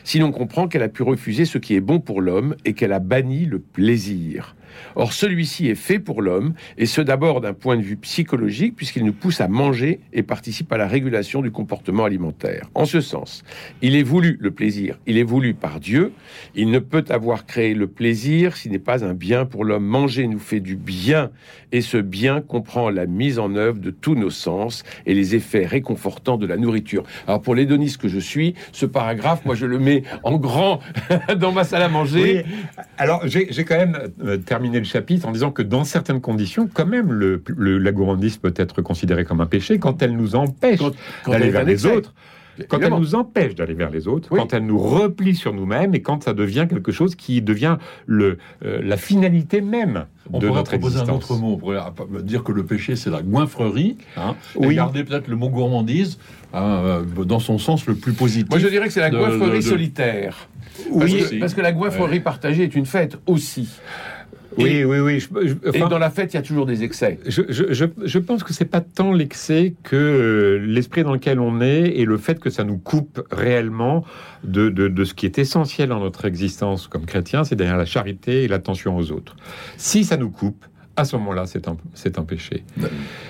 si 0.04 0.20
l'on 0.20 0.32
comprend 0.32 0.68
qu'elle 0.68 0.84
a 0.84 0.90
pu 0.90 1.04
refuser 1.04 1.46
ce 1.46 1.58
qui 1.58 1.76
est 1.76 1.82
bon 1.82 2.00
pour 2.00 2.22
l'homme 2.22 2.56
et 2.66 2.74
qu'elle 2.74 2.94
a 2.94 3.00
banni 3.00 3.46
le 3.46 3.60
plaisir. 3.60 4.56
Or, 4.96 5.14
celui-ci 5.14 5.68
est 5.68 5.76
fait 5.76 6.00
pour 6.00 6.22
l'homme, 6.22 6.54
et 6.78 6.86
ce 6.86 7.02
d'abord 7.02 7.42
d'un 7.42 7.54
point 7.54 7.78
de 7.78 7.82
vue 7.82 7.98
psychologique, 7.98 8.76
puisqu'il 8.76 9.06
nous 9.06 9.14
pousse 9.14 9.42
à 9.42 9.48
manger 9.48 10.00
et 10.14 10.24
participe 10.24 10.72
à 10.72 10.78
la 10.78 10.88
régulation 10.88 11.42
du 11.42 11.52
comportement 11.52 12.06
alimentaire. 12.06 12.70
En 12.76 12.86
ce 12.86 13.02
sens, 13.02 13.44
il 13.82 13.96
est 13.96 14.04
voulu, 14.04 14.38
le 14.40 14.52
plaisir, 14.52 15.00
il 15.06 15.18
est 15.18 15.24
voulu 15.24 15.54
par 15.54 15.80
Dieu, 15.80 16.12
il 16.56 16.70
ne 16.72 16.80
peut 16.80 17.06
avoir 17.10 17.46
créé 17.46 17.74
le 17.74 17.88
plaisir 17.88 18.56
s'il 18.58 18.72
n'est 18.72 18.80
pas 18.80 19.06
un 19.06 19.14
bien 19.14 19.46
pour 19.46 19.66
l'homme. 19.66 19.86
Manger 19.86 20.28
nous 20.28 20.40
fait 20.40 20.60
du 20.60 20.76
bien, 20.76 21.32
et 21.72 21.82
ce 21.82 21.98
bien 21.98 22.42
comprend 22.42 22.90
la 22.90 23.06
mise 23.06 23.40
en 23.40 23.56
œuvre 23.56 23.80
de 23.80 23.92
tous 23.92 24.16
nos 24.16 24.30
sens 24.30 24.84
et 25.06 25.14
les 25.14 25.36
effets 25.36 25.66
réconfortants 25.66 26.38
de 26.38 26.46
la 26.46 26.58
nourriture. 26.58 27.04
Alors 27.28 27.42
pour 27.42 27.56
l'hédoniste 27.56 27.98
que 27.98 28.08
je 28.08 28.20
suis, 28.20 28.56
ce 28.72 28.86
paragraphe, 28.86 29.46
moi 29.46 29.56
je 29.56 29.66
le 29.66 29.80
mets 29.80 30.04
en 30.24 30.38
grand 30.38 30.80
dans 31.38 31.52
ma 31.52 31.64
salle 31.64 31.84
à 31.84 31.90
manger. 31.90 32.46
Alors 32.98 33.22
j'ai 33.26 33.48
quand 33.66 33.78
même 33.78 33.98
euh, 34.24 34.38
terminé 34.58 34.80
le 34.80 34.86
chapitre 34.86 35.28
en 35.28 35.32
disant 35.32 35.52
que 35.52 35.62
dans 35.62 35.84
certaines 35.84 36.20
conditions, 36.20 36.68
quand 36.74 36.88
même, 36.88 37.12
le, 37.12 37.44
la 37.78 37.92
gourmandise 37.92 38.38
peut 38.38 38.54
être 38.56 38.82
considérée 38.82 39.24
comme 39.24 39.40
un 39.40 39.46
péché 39.46 39.78
quand 39.78 40.02
elle 40.02 40.16
nous 40.18 40.36
empêche 40.36 40.80
d'aller 41.28 41.50
vers 41.52 41.64
les 41.64 41.86
autres 41.86 42.14
quand 42.70 42.80
elle 42.82 42.90
nous 42.94 43.14
empêche 43.14 43.54
d'aller 43.54 43.76
vers 43.76 43.92
les 43.92 44.08
autres, 44.08 44.30
quand 44.30 44.52
elle 44.52 44.66
nous 44.66 44.80
replie 44.80 45.36
sur 45.36 45.54
nous-mêmes 45.54 45.94
et 45.94 46.02
quand 46.02 46.24
ça 46.24 46.34
devient 46.34 46.66
quelque 46.68 46.92
chose 46.92 47.14
qui 47.14 47.40
devient 47.44 47.78
le, 48.08 48.40
euh, 48.66 48.82
la 48.84 48.98
finalité 48.98 49.62
même 49.62 50.06
on 50.34 50.40
de 50.40 50.48
pourrait 50.48 50.58
notre 50.62 50.72
proposer 50.72 51.02
existence. 51.02 51.30
un 51.30 51.34
autre 51.36 51.40
mot. 51.40 51.54
On 51.54 51.58
pourrait 51.58 51.78
dire 52.24 52.44
que 52.44 52.52
le 52.52 52.66
péché, 52.66 52.96
c'est 52.96 53.12
la 53.12 53.22
goinfrerie. 53.22 53.98
Hein, 54.18 54.34
Oui. 54.56 54.74
Et 54.74 54.76
garder 54.76 55.04
peut-être 55.04 55.28
le 55.28 55.36
mot 55.36 55.50
gourmandise 55.50 56.18
hein, 56.52 56.82
euh, 56.84 57.24
dans 57.26 57.38
son 57.40 57.60
sens 57.60 57.86
le 57.86 57.94
plus 57.94 58.14
positif. 58.14 58.50
Moi 58.50 58.58
je 58.58 58.70
dirais 58.70 58.88
que 58.88 58.94
c'est 58.94 59.02
la 59.02 59.12
goinfrerie 59.12 59.52
de- 59.52 59.56
de- 59.58 59.62
solitaire. 59.62 60.50
Parce, 60.98 61.12
Oui, 61.12 61.24
que, 61.30 61.40
parce 61.40 61.54
que 61.54 61.62
la 61.62 61.72
goinfrerie 61.74 62.22
partagée 62.22 62.64
est 62.64 62.74
une 62.76 62.88
fête 62.88 63.20
aussi. 63.28 63.70
Oui, 64.58 64.84
oui, 64.84 65.00
oui. 65.00 65.20
je- 65.20 65.28
je- 65.48 65.78
Et 65.78 65.80
dans 65.80 65.98
la 66.00 66.10
fête, 66.10 66.34
il 66.34 66.38
y 66.38 66.40
a 66.40 66.44
toujours 66.44 66.66
des 66.66 66.84
excès. 66.84 67.20
Je, 67.28 68.18
pense 68.20 68.44
que 68.44 68.54
c'est 68.54 68.66
pas 68.66 68.82
tant 68.82 69.12
l'excès 69.14 69.76
que 69.84 69.96
euh, 69.96 70.58
l'esprit 70.66 71.04
dans 71.04 71.14
lequel 71.14 71.40
on 71.40 71.62
est 71.62 71.90
et 71.98 72.06
le 72.06 72.18
fait 72.18 72.40
que 72.40 72.50
ça 72.50 72.64
nous 72.64 72.78
coupe 72.78 73.22
réellement 73.32 74.04
de, 74.44 74.70
de- 74.70 74.88
de 74.88 75.04
ce 75.04 75.14
qui 75.14 75.26
est 75.26 75.38
essentiel 75.38 75.90
dans 75.90 76.00
notre 76.00 76.26
existence 76.26 76.88
comme 76.88 77.06
chrétien, 77.06 77.44
c'est 77.44 77.56
derrière 77.56 77.78
la 77.78 77.86
charité 77.86 78.44
et 78.44 78.48
l'attention 78.48 78.98
aux 78.98 79.12
autres. 79.12 79.36
Si 79.78 80.04
ça 80.04 80.18
nous 80.18 80.30
coupe, 80.30 80.66
à 80.96 81.06
ce 81.06 81.16
moment-là, 81.18 81.46
c'est 81.46 81.68
un, 81.68 81.78
c'est 81.94 82.18
un 82.18 82.24
péché. 82.24 82.64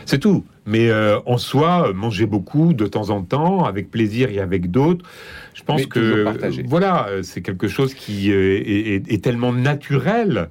C'est 0.06 0.20
tout. 0.20 0.46
Mais 0.66 0.90
euh, 0.90 1.20
en 1.26 1.38
soi, 1.38 1.90
euh, 1.90 1.94
manger 1.94 2.26
beaucoup 2.26 2.72
de 2.74 2.88
temps 2.88 3.10
en 3.10 3.22
temps, 3.24 3.66
avec 3.66 3.92
plaisir 3.92 4.30
et 4.30 4.40
avec 4.40 4.72
d'autres, 4.72 5.04
je 5.54 5.64
pense 5.64 5.82
Mais 5.82 5.86
que 5.88 6.24
voilà, 6.66 7.08
c'est 7.24 7.42
quelque 7.42 7.68
chose 7.68 7.94
qui 7.94 8.32
est, 8.32 8.62
est- 8.96 9.12
est 9.12 9.22
tellement 9.22 9.52
naturel 9.52 10.48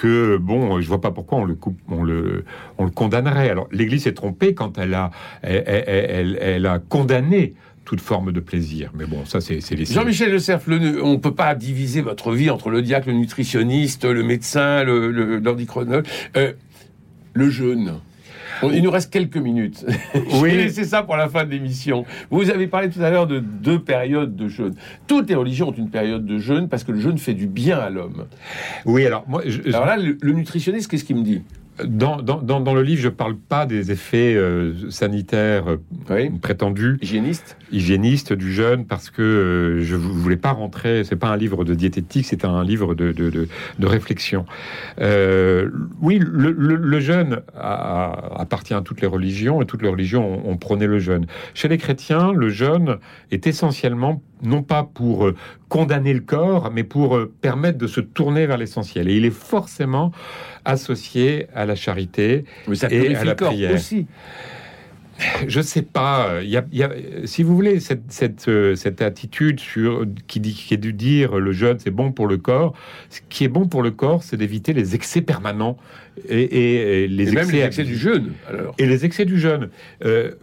que 0.00 0.38
bon, 0.38 0.80
je 0.80 0.88
vois 0.88 1.00
pas 1.00 1.10
pourquoi 1.10 1.38
on 1.38 1.44
le 1.44 1.54
coupe, 1.54 1.78
on 1.88 2.02
le, 2.02 2.44
on 2.78 2.84
le 2.84 2.90
condamnerait. 2.90 3.50
Alors 3.50 3.68
l'Église 3.70 4.04
s'est 4.04 4.14
trompée 4.14 4.54
quand 4.54 4.78
elle 4.78 4.94
a, 4.94 5.10
elle, 5.42 6.38
elle- 6.40 6.66
a 6.66 6.78
condamné 6.78 7.52
toute 7.84 8.00
forme 8.00 8.32
de 8.32 8.40
plaisir. 8.40 8.92
Mais 8.96 9.04
bon, 9.04 9.24
ça 9.26 9.40
c'est 9.40 9.60
les 9.74 9.84
Jean-Michel 9.84 10.30
Le 10.30 10.38
Cerf, 10.38 10.62
le- 10.66 11.02
on 11.04 11.12
ne 11.12 11.18
peut 11.18 11.34
pas 11.34 11.54
diviser 11.54 12.00
votre 12.00 12.32
vie 12.32 12.48
entre 12.48 12.70
le 12.70 12.80
diacre, 12.82 13.08
le 13.08 13.14
nutritionniste, 13.14 14.04
le 14.06 14.22
médecin, 14.22 14.84
le, 14.84 15.10
le. 15.10 15.42
Euh, 16.36 16.52
le 17.32 17.50
jeûne. 17.50 17.94
Il 18.62 18.82
nous 18.82 18.90
reste 18.90 19.12
quelques 19.12 19.36
minutes. 19.36 19.84
Oui. 20.40 20.50
Laissé 20.56 20.84
ça 20.84 21.02
pour 21.02 21.16
la 21.16 21.28
fin 21.28 21.44
de 21.44 21.50
l'émission. 21.50 22.04
Vous 22.30 22.50
avez 22.50 22.66
parlé 22.66 22.88
tout 22.90 23.02
à 23.02 23.10
l'heure 23.10 23.26
de 23.26 23.40
deux 23.40 23.78
périodes 23.78 24.36
de 24.36 24.48
jeûne. 24.48 24.74
Toutes 25.06 25.28
les 25.28 25.34
religions 25.34 25.68
ont 25.68 25.72
une 25.74 25.90
période 25.90 26.24
de 26.24 26.38
jeûne 26.38 26.68
parce 26.68 26.84
que 26.84 26.92
le 26.92 27.00
jeûne 27.00 27.18
fait 27.18 27.34
du 27.34 27.46
bien 27.46 27.78
à 27.78 27.90
l'homme. 27.90 28.26
Oui, 28.86 29.04
alors 29.06 29.24
moi, 29.28 29.42
je- 29.46 29.62
Alors 29.68 29.86
là, 29.86 29.96
le, 29.96 30.16
le 30.20 30.32
nutritionniste, 30.32 30.90
qu'est-ce 30.90 31.04
qu'il 31.04 31.16
me 31.16 31.22
dit? 31.24 31.42
Dans, 31.86 32.20
dans, 32.22 32.40
dans, 32.42 32.60
dans 32.60 32.74
le 32.74 32.82
livre, 32.82 33.00
je 33.02 33.08
parle 33.08 33.36
pas 33.36 33.66
des 33.66 33.90
effets 33.92 34.34
euh, 34.34 34.90
sanitaires 34.90 35.68
euh, 35.70 35.76
Oui. 36.10 36.30
prétendus. 36.40 36.98
Hygiéniste 37.02 37.56
hygiéniste 37.72 38.32
du 38.32 38.52
jeûne 38.52 38.84
parce 38.86 39.10
que 39.10 39.22
euh, 39.22 39.80
je 39.84 39.94
vou- 39.96 40.12
voulais 40.12 40.36
pas 40.36 40.50
rentrer. 40.52 41.04
C'est 41.04 41.16
pas 41.16 41.28
un 41.28 41.36
livre 41.36 41.64
de 41.64 41.74
diététique, 41.74 42.26
c'est 42.26 42.44
un 42.44 42.64
livre 42.64 42.94
de, 42.94 43.12
de, 43.12 43.30
de, 43.30 43.48
de 43.78 43.86
réflexion. 43.86 44.44
Oui, 44.98 46.18
le, 46.20 46.50
le, 46.52 46.76
le 46.76 47.00
jeûne 47.00 47.40
a- 47.56 48.06
a- 48.06 48.40
appartient 48.40 48.74
à 48.74 48.80
toutes 48.80 49.00
les 49.00 49.06
religions 49.06 49.62
et 49.62 49.66
toutes 49.66 49.82
les 49.82 49.88
religions 49.88 50.46
ont, 50.46 50.50
ont 50.52 50.56
prôné 50.56 50.86
le 50.86 50.98
jeûne. 50.98 51.26
Chez 51.54 51.68
les 51.68 51.78
chrétiens, 51.78 52.32
le 52.32 52.48
jeûne 52.48 52.96
est 53.30 53.46
essentiellement 53.46 54.22
non 54.42 54.62
pas 54.62 54.82
pour 54.94 55.26
euh, 55.26 55.34
condamner 55.68 56.12
le 56.12 56.20
corps, 56.20 56.70
mais 56.72 56.84
pour 56.84 57.16
euh, 57.16 57.32
permettre 57.40 57.78
de 57.78 57.86
se 57.86 58.00
tourner 58.00 58.46
vers 58.46 58.56
l'essentiel. 58.58 59.08
Et 59.08 59.16
il 59.16 59.24
est 59.24 59.30
forcément 59.34 60.12
associé 60.64 61.46
à 61.54 61.66
la 61.66 61.74
charité 61.74 62.44
Mais 62.68 62.74
ça 62.76 62.88
Et 62.90 63.14
à 63.16 63.24
la 63.24 63.34
prière. 63.34 63.74
aussi. 63.74 64.06
je 65.46 65.60
sais 65.60 65.82
pas. 65.82 66.38
Il 66.42 66.48
y 66.48 66.56
a, 66.56 66.64
il 66.72 66.78
y 66.78 66.82
a- 66.82 66.90
si 67.26 67.42
vous 67.42 67.54
voulez, 67.54 67.78
cette, 67.80 68.10
cette, 68.10 68.48
euh, 68.48 68.74
cette 68.74 69.02
attitude 69.02 69.60
sur, 69.60 70.06
qui, 70.26 70.40
dit, 70.40 70.54
qui 70.54 70.72
est 70.74 70.78
de 70.78 70.90
dire 70.90 71.36
le 71.38 71.52
jeûne, 71.52 71.76
c'est 71.78 71.90
bon 71.90 72.10
pour 72.12 72.26
le 72.26 72.38
corps. 72.38 72.74
Ce 73.10 73.20
qui 73.28 73.44
est 73.44 73.48
bon 73.48 73.66
pour 73.66 73.82
le 73.82 73.90
corps, 73.90 74.22
c'est 74.22 74.38
d'éviter 74.38 74.72
les 74.72 74.94
excès 74.94 75.20
permanents 75.20 75.76
et, 76.28 76.40
et- 76.40 77.04
et 77.04 77.08
les 77.08 77.28
Et 77.28 77.32
même 77.32 77.44
excès 77.44 77.56
les 77.58 77.62
excès 77.64 77.84
du 77.84 77.96
jeûne, 77.96 78.32
alors. 78.48 78.74
et 78.78 78.86
les 78.86 79.04
excès 79.04 79.26
du 79.26 79.38
jeûne. 79.38 79.68
Euh, 80.04 80.30
euh, 80.30 80.34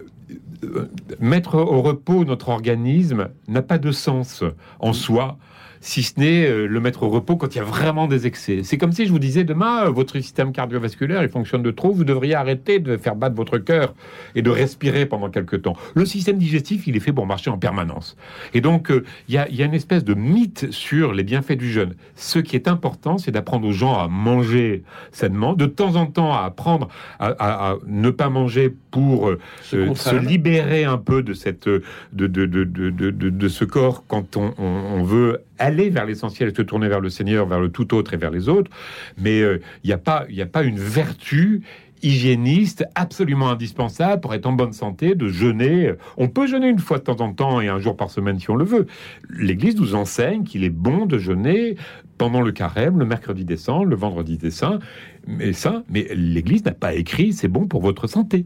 mettre 1.19 1.55
au 1.55 1.81
repos 1.81 2.25
notre 2.25 2.49
organisme 2.49 3.29
n'a 3.47 3.61
pas 3.61 3.77
de 3.77 3.91
sens 3.91 4.43
en 4.79 4.93
soi, 4.93 5.37
si 5.81 6.03
ce 6.03 6.19
n'est 6.19 6.45
euh, 6.47 6.65
le 6.67 6.79
mettre 6.79 7.03
au 7.03 7.09
repos 7.09 7.35
quand 7.35 7.53
il 7.55 7.57
y 7.57 7.61
a 7.61 7.63
vraiment 7.65 8.07
des 8.07 8.25
excès. 8.27 8.61
C'est 8.63 8.77
comme 8.77 8.91
si 8.91 9.05
je 9.05 9.11
vous 9.11 9.19
disais 9.19 9.43
demain, 9.43 9.85
euh, 9.85 9.89
votre 9.89 10.15
système 10.19 10.51
cardiovasculaire 10.51 11.23
il 11.23 11.29
fonctionne 11.29 11.63
de 11.63 11.71
trop, 11.71 11.91
vous 11.91 12.03
devriez 12.03 12.35
arrêter 12.35 12.79
de 12.79 12.97
faire 12.97 13.15
battre 13.15 13.35
votre 13.35 13.57
cœur 13.57 13.93
et 14.35 14.41
de 14.41 14.49
respirer 14.49 15.05
pendant 15.05 15.29
quelques 15.29 15.61
temps. 15.61 15.75
Le 15.95 16.05
système 16.05 16.37
digestif, 16.37 16.87
il 16.87 16.95
est 16.95 16.99
fait 16.99 17.13
pour 17.13 17.25
marcher 17.25 17.49
en 17.49 17.57
permanence. 17.57 18.17
Et 18.53 18.61
donc, 18.61 18.91
euh, 18.91 19.03
il 19.27 19.35
y, 19.35 19.37
a, 19.37 19.47
il 19.49 19.55
y 19.55 19.61
a 19.63 19.65
une 19.65 19.73
espèce 19.73 20.03
de 20.03 20.13
mythe 20.13 20.71
sur 20.71 21.13
les 21.13 21.23
bienfaits 21.23 21.53
du 21.57 21.69
jeûne. 21.71 21.93
Ce 22.15 22.39
qui 22.39 22.55
est 22.55 22.67
important, 22.67 23.17
c'est 23.17 23.31
d'apprendre 23.31 23.67
aux 23.67 23.71
gens 23.71 23.97
à 23.97 24.07
manger 24.07 24.83
sainement, 25.11 25.53
de 25.53 25.65
temps 25.65 25.95
en 25.95 26.05
temps 26.07 26.33
à 26.33 26.41
apprendre 26.41 26.87
à, 27.19 27.27
à- 27.27 27.71
à 27.71 27.75
ne 27.87 28.09
pas 28.09 28.29
manger 28.29 28.73
pour 28.91 29.29
euh, 29.29 29.39
Se 29.95 30.15
libérer 30.27 30.83
un 30.85 30.97
peu 30.97 31.21
de 31.23 31.33
cette 31.33 31.67
de, 31.67 31.81
de, 32.13 32.27
de, 32.27 32.45
de, 32.63 32.89
de, 32.89 33.11
de- 33.11 33.29
de 33.29 33.47
ce 33.47 33.65
corps 33.65 34.03
quand 34.07 34.37
on, 34.37 34.53
on- 34.57 34.63
on 34.97 35.03
veut 35.03 35.41
aller 35.67 35.89
vers 35.89 36.05
l'essentiel 36.05 36.49
et 36.49 36.55
se 36.55 36.61
tourner 36.61 36.87
vers 36.87 37.01
le 37.01 37.09
Seigneur, 37.09 37.45
vers 37.45 37.59
le 37.59 37.69
tout 37.69 37.93
autre 37.93 38.13
et 38.13 38.17
vers 38.17 38.31
les 38.31 38.49
autres. 38.49 38.71
Mais 39.17 39.41
euh, 39.41 39.59
il 39.83 39.87
n'y 39.87 39.93
a 39.93 39.97
pas 39.97 40.25
a 40.39 40.45
pas 40.45 40.63
une 40.63 40.79
vertu 40.79 41.61
hygiéniste 42.03 42.85
absolument 42.95 43.49
indispensable 43.49 44.21
pour 44.21 44.33
être 44.33 44.45
en 44.45 44.53
bonne 44.53 44.73
santé 44.73 45.15
de 45.15 45.27
jeûner. 45.27 45.93
On 46.17 46.27
peut 46.27 46.47
jeûner 46.47 46.67
une 46.67 46.79
fois 46.79 46.99
de 46.99 47.03
temps 47.03 47.21
en 47.21 47.33
temps 47.33 47.59
et 47.59 47.67
un 47.67 47.79
jour 47.79 47.97
par 47.97 48.11
semaine 48.11 48.39
si 48.39 48.49
on 48.49 48.55
le 48.55 48.65
veut. 48.65 48.87
L'Église 49.29 49.75
nous 49.77 49.95
enseigne 49.95 50.43
qu'il 50.43 50.63
est 50.63 50.69
bon 50.69 51.05
de 51.05 51.17
jeûner 51.17 51.75
pendant 52.17 52.41
le 52.41 52.51
carême, 52.51 52.99
le 52.99 53.05
mercredi 53.05 53.45
des 53.45 53.57
saints, 53.57 53.83
le 53.83 53.95
vendredi 53.95 54.37
des 54.37 54.51
saints, 54.51 54.79
mais 55.27 55.53
ça, 55.53 55.83
mais 55.89 56.07
l'Église 56.13 56.65
n'a 56.65 56.71
pas 56.71 56.93
écrit 56.93 57.33
c'est 57.33 57.47
bon 57.47 57.67
pour 57.67 57.81
votre 57.81 58.07
santé. 58.07 58.45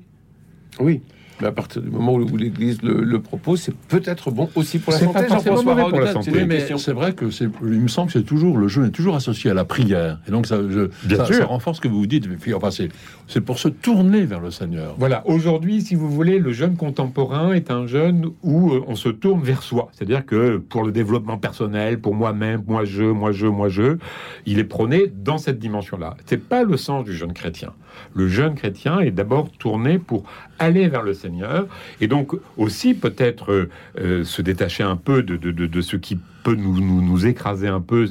Oui. 0.79 1.01
Mais 1.41 1.47
à 1.47 1.51
partir 1.51 1.82
du 1.82 1.89
moment 1.89 2.13
où 2.13 2.38
l'Église 2.38 2.82
le, 2.84 3.01
le 3.04 3.19
propose, 3.19 3.62
c'est 3.62 3.75
peut-être 3.75 4.30
bon 4.32 4.49
aussi 4.56 4.77
pour 4.80 4.93
la 4.93 4.99
C'est 4.99 5.06
santé. 5.06 5.19
pas 5.21 5.27
forcément 5.27 5.56
Jean-François 5.58 5.75
mauvais 5.75 5.89
pour 5.89 5.99
la 6.01 6.13
santé. 6.13 6.32
c'est 6.34 6.45
mais 6.45 6.65
c'est 6.77 6.91
vrai 6.93 7.13
que 7.13 7.32
c'est. 7.32 7.49
Il 7.63 7.67
me 7.82 7.88
semble 7.88 8.08
que 8.12 8.19
c'est 8.19 8.25
toujours 8.25 8.58
le 8.58 8.67
jeûne 8.67 8.86
est 8.86 8.91
toujours 8.91 9.15
associé 9.15 9.49
à 9.49 9.54
la 9.54 9.65
prière, 9.65 10.19
et 10.27 10.32
donc 10.32 10.45
ça, 10.45 10.58
je- 10.69 10.89
Bien 11.08 11.17
ça, 11.17 11.25
sûr. 11.25 11.36
ça 11.36 11.45
renforce 11.45 11.77
ce 11.77 11.82
que 11.82 11.88
vous 11.88 12.06
dites. 12.06 12.27
Puis, 12.39 12.54
Enfin, 12.54 12.69
c'est 12.71 12.89
c'est 13.32 13.39
pour 13.39 13.60
se 13.60 13.70
tourner 13.70 14.26
vers 14.26 14.41
le 14.41 14.52
Seigneur. 14.52 14.94
Voilà, 14.98 15.26
aujourd'hui, 15.26 15.82
si 15.82 15.96
vous 15.96 16.10
voulez, 16.10 16.38
le 16.38 16.52
jeûne 16.52 16.76
contemporain 16.76 17.54
est 17.54 17.72
un 17.72 17.88
jeûne 17.88 18.32
où 18.44 18.74
euh, 18.74 18.84
on 18.88 18.96
se 18.96 19.08
tourne 19.08 19.41
vers 19.41 19.63
soi. 19.63 19.89
C'est-à-dire 19.94 20.26
que 20.26 20.58
pour 20.58 20.84
le 20.84 20.91
développement 20.91 21.38
personnel, 21.38 22.02
pour 22.02 22.13
moi-même, 22.13 22.62
moi 22.67 22.84
je, 22.84 23.04
moi 23.04 23.32
je, 23.32 23.48
moi 23.48 23.70
je, 23.70 23.98
il 24.46 24.60
est 24.60 24.65
prôné 24.65 25.08
dans 25.08 25.38
cette 25.38 25.60
dimension-là. 25.60 26.17
C'est 26.26 26.44
pas 26.44 26.63
le 26.63 26.76
sens 26.76 27.06
du 27.06 27.13
jeûne 27.13 27.32
chrétien. 27.32 27.72
Le 28.13 28.28
jeûne 28.28 28.56
chrétien 28.56 29.00
est 29.00 29.12
d'abord 29.12 29.50
tourné 29.50 29.98
pour 29.98 30.26
aller 30.60 30.89
vers 30.89 31.02
le 31.02 31.13
Seigneur 31.13 31.67
et 32.02 32.08
donc 32.08 32.34
aussi 32.58 32.94
peut-être 32.94 33.54
euh, 33.54 33.70
euh, 33.98 34.24
se 34.26 34.41
détacher 34.41 34.84
un 34.84 34.98
peu 34.98 35.24
de, 35.24 35.38
de, 35.38 35.52
de, 35.52 35.82
ce 35.82 35.96
qui 35.96 36.20
peut 36.44 36.56
nous, 36.56 36.82
nous, 36.82 37.26
écraser 37.26 37.67
un 37.67 37.82
peu 37.82 38.08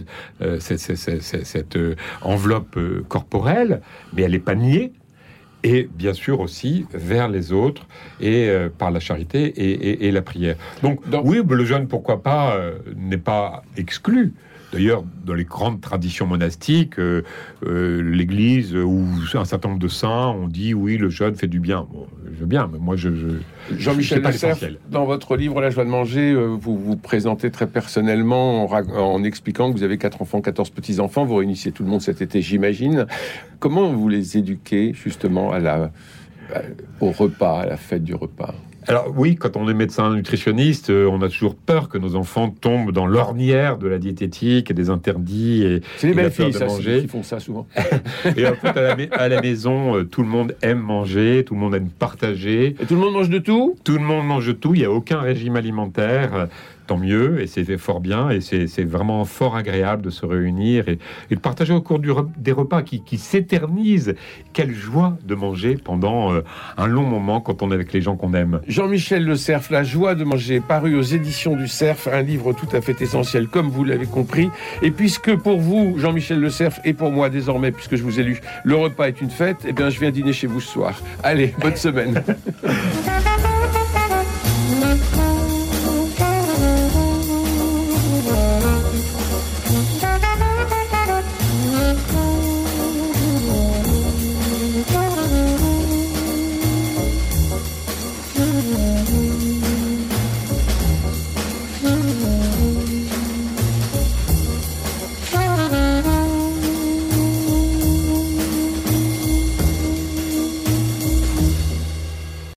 cette, 0.60 1.78
enveloppe 2.22 2.78
corporelle, 3.08 3.82
mais 4.12 4.22
elle 4.22 4.32
n'est 4.32 4.38
pas 4.38 4.54
niée 4.54 4.92
et 5.62 5.88
bien 5.94 6.12
sûr 6.14 6.40
aussi 6.40 6.86
vers 6.94 7.28
les 7.28 7.52
autres 7.52 7.86
et 8.20 8.48
euh, 8.48 8.68
par 8.76 8.90
la 8.90 9.00
charité 9.00 9.44
et, 9.44 9.70
et- 9.90 10.06
et 10.06 10.10
la 10.12 10.22
prière. 10.22 10.56
Donc, 10.82 11.08
Donc- 11.10 11.24
oui, 11.26 11.42
le 11.48 11.64
jeûne, 11.64 11.86
pourquoi 11.86 12.22
pas, 12.22 12.56
euh, 12.56 12.78
n'est 12.96 13.18
pas 13.18 13.62
exclu. 13.76 14.32
D'ailleurs, 14.72 15.04
dans 15.24 15.34
les 15.34 15.44
grandes 15.44 15.80
traditions 15.80 16.26
monastiques, 16.26 16.98
euh, 16.98 17.22
euh, 17.66 18.02
l'Église 18.02 18.74
ou 18.76 19.04
un 19.34 19.44
certain 19.44 19.68
nombre 19.68 19.80
de 19.80 19.88
saints 19.88 20.28
ont 20.28 20.46
dit 20.46 20.74
oui, 20.74 20.96
le 20.96 21.10
jeûne 21.10 21.34
fait 21.34 21.48
du 21.48 21.58
bien. 21.58 21.88
Bon, 21.92 22.06
je 22.32 22.38
veux 22.38 22.46
bien, 22.46 22.70
mais 22.72 22.78
moi 22.78 22.94
je. 22.96 23.10
je 23.14 23.76
Jean-Michel 23.76 24.22
dans 24.90 25.04
votre 25.04 25.36
livre 25.36 25.60
La 25.60 25.70
joie 25.70 25.84
de 25.84 25.90
manger, 25.90 26.30
euh, 26.32 26.46
vous 26.46 26.78
vous 26.78 26.96
présentez 26.96 27.50
très 27.50 27.66
personnellement 27.66 28.70
en, 28.70 29.24
expliquant 29.24 29.72
que 29.72 29.76
vous 29.76 29.82
avez 29.82 29.98
quatre 29.98 30.22
enfants, 30.22 30.40
14 30.40 30.70
petits-enfants. 30.70 31.24
Vous 31.24 31.36
réunissez 31.36 31.72
tout 31.72 31.82
le 31.82 31.90
monde 31.90 32.02
cet 32.02 32.22
été, 32.22 32.40
j'imagine. 32.40 33.06
Comment 33.58 33.92
vous 33.92 34.08
les 34.08 34.36
éduquez 34.36 34.92
justement 34.94 35.52
à 35.52 35.58
la, 35.58 35.90
à- 36.54 36.60
au 37.00 37.10
repas, 37.10 37.62
à 37.62 37.66
la 37.66 37.76
fête 37.76 38.04
du 38.04 38.14
repas? 38.14 38.54
Alors 38.88 39.12
oui, 39.14 39.36
quand 39.36 39.56
on 39.56 39.68
est 39.68 39.74
médecin 39.74 40.14
nutritionniste, 40.14 40.90
euh, 40.90 41.08
on 41.10 41.22
a 41.22 41.28
toujours 41.28 41.54
peur 41.54 41.88
que 41.88 41.98
nos 41.98 42.16
enfants 42.16 42.50
tombent 42.50 42.92
dans 42.92 43.06
l'ornière 43.06 43.78
de 43.78 43.86
la 43.88 43.98
diététique 43.98 44.70
et 44.70 44.74
des 44.74 44.90
interdits. 44.90 45.62
Et, 45.62 45.80
C'est 45.98 46.08
les 46.08 46.14
belles 46.14 46.30
filles, 46.30 46.46
de 46.46 46.52
ça, 46.52 46.66
qui 46.66 47.08
font 47.08 47.22
ça 47.22 47.40
souvent. 47.40 47.66
et 48.36 48.46
en 48.46 48.54
fait, 48.54 48.68
à 48.68 48.80
la, 48.80 48.96
à 49.12 49.28
la 49.28 49.40
maison, 49.40 49.96
euh, 49.96 50.04
tout 50.04 50.22
le 50.22 50.28
monde 50.28 50.56
aime 50.62 50.80
manger, 50.80 51.44
tout 51.46 51.54
le 51.54 51.60
monde 51.60 51.74
aime 51.74 51.90
partager. 51.90 52.74
Et 52.80 52.86
tout 52.86 52.94
le 52.94 53.00
monde 53.00 53.14
mange 53.14 53.30
de 53.30 53.38
tout? 53.38 53.76
Tout 53.84 53.94
le 53.94 54.04
monde 54.04 54.26
mange 54.26 54.58
tout, 54.58 54.74
il 54.74 54.80
n'y 54.80 54.86
a 54.86 54.90
aucun 54.90 55.20
régime 55.20 55.56
alimentaire, 55.56 56.48
tant 56.90 56.96
mieux, 56.96 57.40
et 57.40 57.46
c'est 57.46 57.78
fort 57.78 58.00
bien, 58.00 58.30
et 58.30 58.40
c'est 58.40 58.82
vraiment 58.82 59.24
fort 59.24 59.54
agréable 59.54 60.02
de 60.02 60.10
se 60.10 60.26
réunir 60.26 60.88
et, 60.88 60.98
et 61.30 61.36
de 61.36 61.40
partager 61.40 61.72
au 61.72 61.80
cours 61.80 62.00
du 62.00 62.10
des 62.36 62.50
repas 62.50 62.82
qui, 62.82 63.04
qui 63.04 63.16
s'éternisent. 63.16 64.16
Quelle 64.52 64.74
joie 64.74 65.16
de 65.24 65.36
manger 65.36 65.76
pendant 65.76 66.32
euh, 66.32 66.40
un 66.76 66.88
long 66.88 67.04
moment 67.04 67.40
quand 67.40 67.62
on 67.62 67.70
est 67.70 67.74
avec 67.74 67.92
les 67.92 68.00
gens 68.00 68.16
qu'on 68.16 68.34
aime. 68.34 68.60
Jean-Michel 68.66 69.24
Le 69.24 69.36
Cerf, 69.36 69.70
La 69.70 69.84
joie 69.84 70.16
de 70.16 70.24
manger, 70.24 70.58
paru 70.58 70.96
aux 70.96 71.02
éditions 71.02 71.54
du 71.54 71.68
Cerf, 71.68 72.08
un 72.12 72.22
livre 72.22 72.52
tout 72.54 72.68
à 72.72 72.80
fait 72.80 73.00
essentiel, 73.00 73.46
comme 73.46 73.68
vous 73.68 73.84
l'avez 73.84 74.06
compris. 74.06 74.50
Et 74.82 74.90
puisque 74.90 75.36
pour 75.36 75.60
vous, 75.60 75.94
Jean-Michel 75.96 76.40
Le 76.40 76.50
Cerf, 76.50 76.80
et 76.84 76.92
pour 76.92 77.12
moi 77.12 77.30
désormais, 77.30 77.70
puisque 77.70 77.94
je 77.94 78.02
vous 78.02 78.18
ai 78.18 78.24
lu, 78.24 78.40
le 78.64 78.74
repas 78.74 79.06
est 79.06 79.20
une 79.20 79.30
fête, 79.30 79.58
eh 79.64 79.72
bien 79.72 79.90
je 79.90 80.00
viens 80.00 80.10
dîner 80.10 80.32
chez 80.32 80.48
vous 80.48 80.60
ce 80.60 80.72
soir. 80.72 81.00
Allez, 81.22 81.54
bonne 81.60 81.76
semaine. 81.76 82.20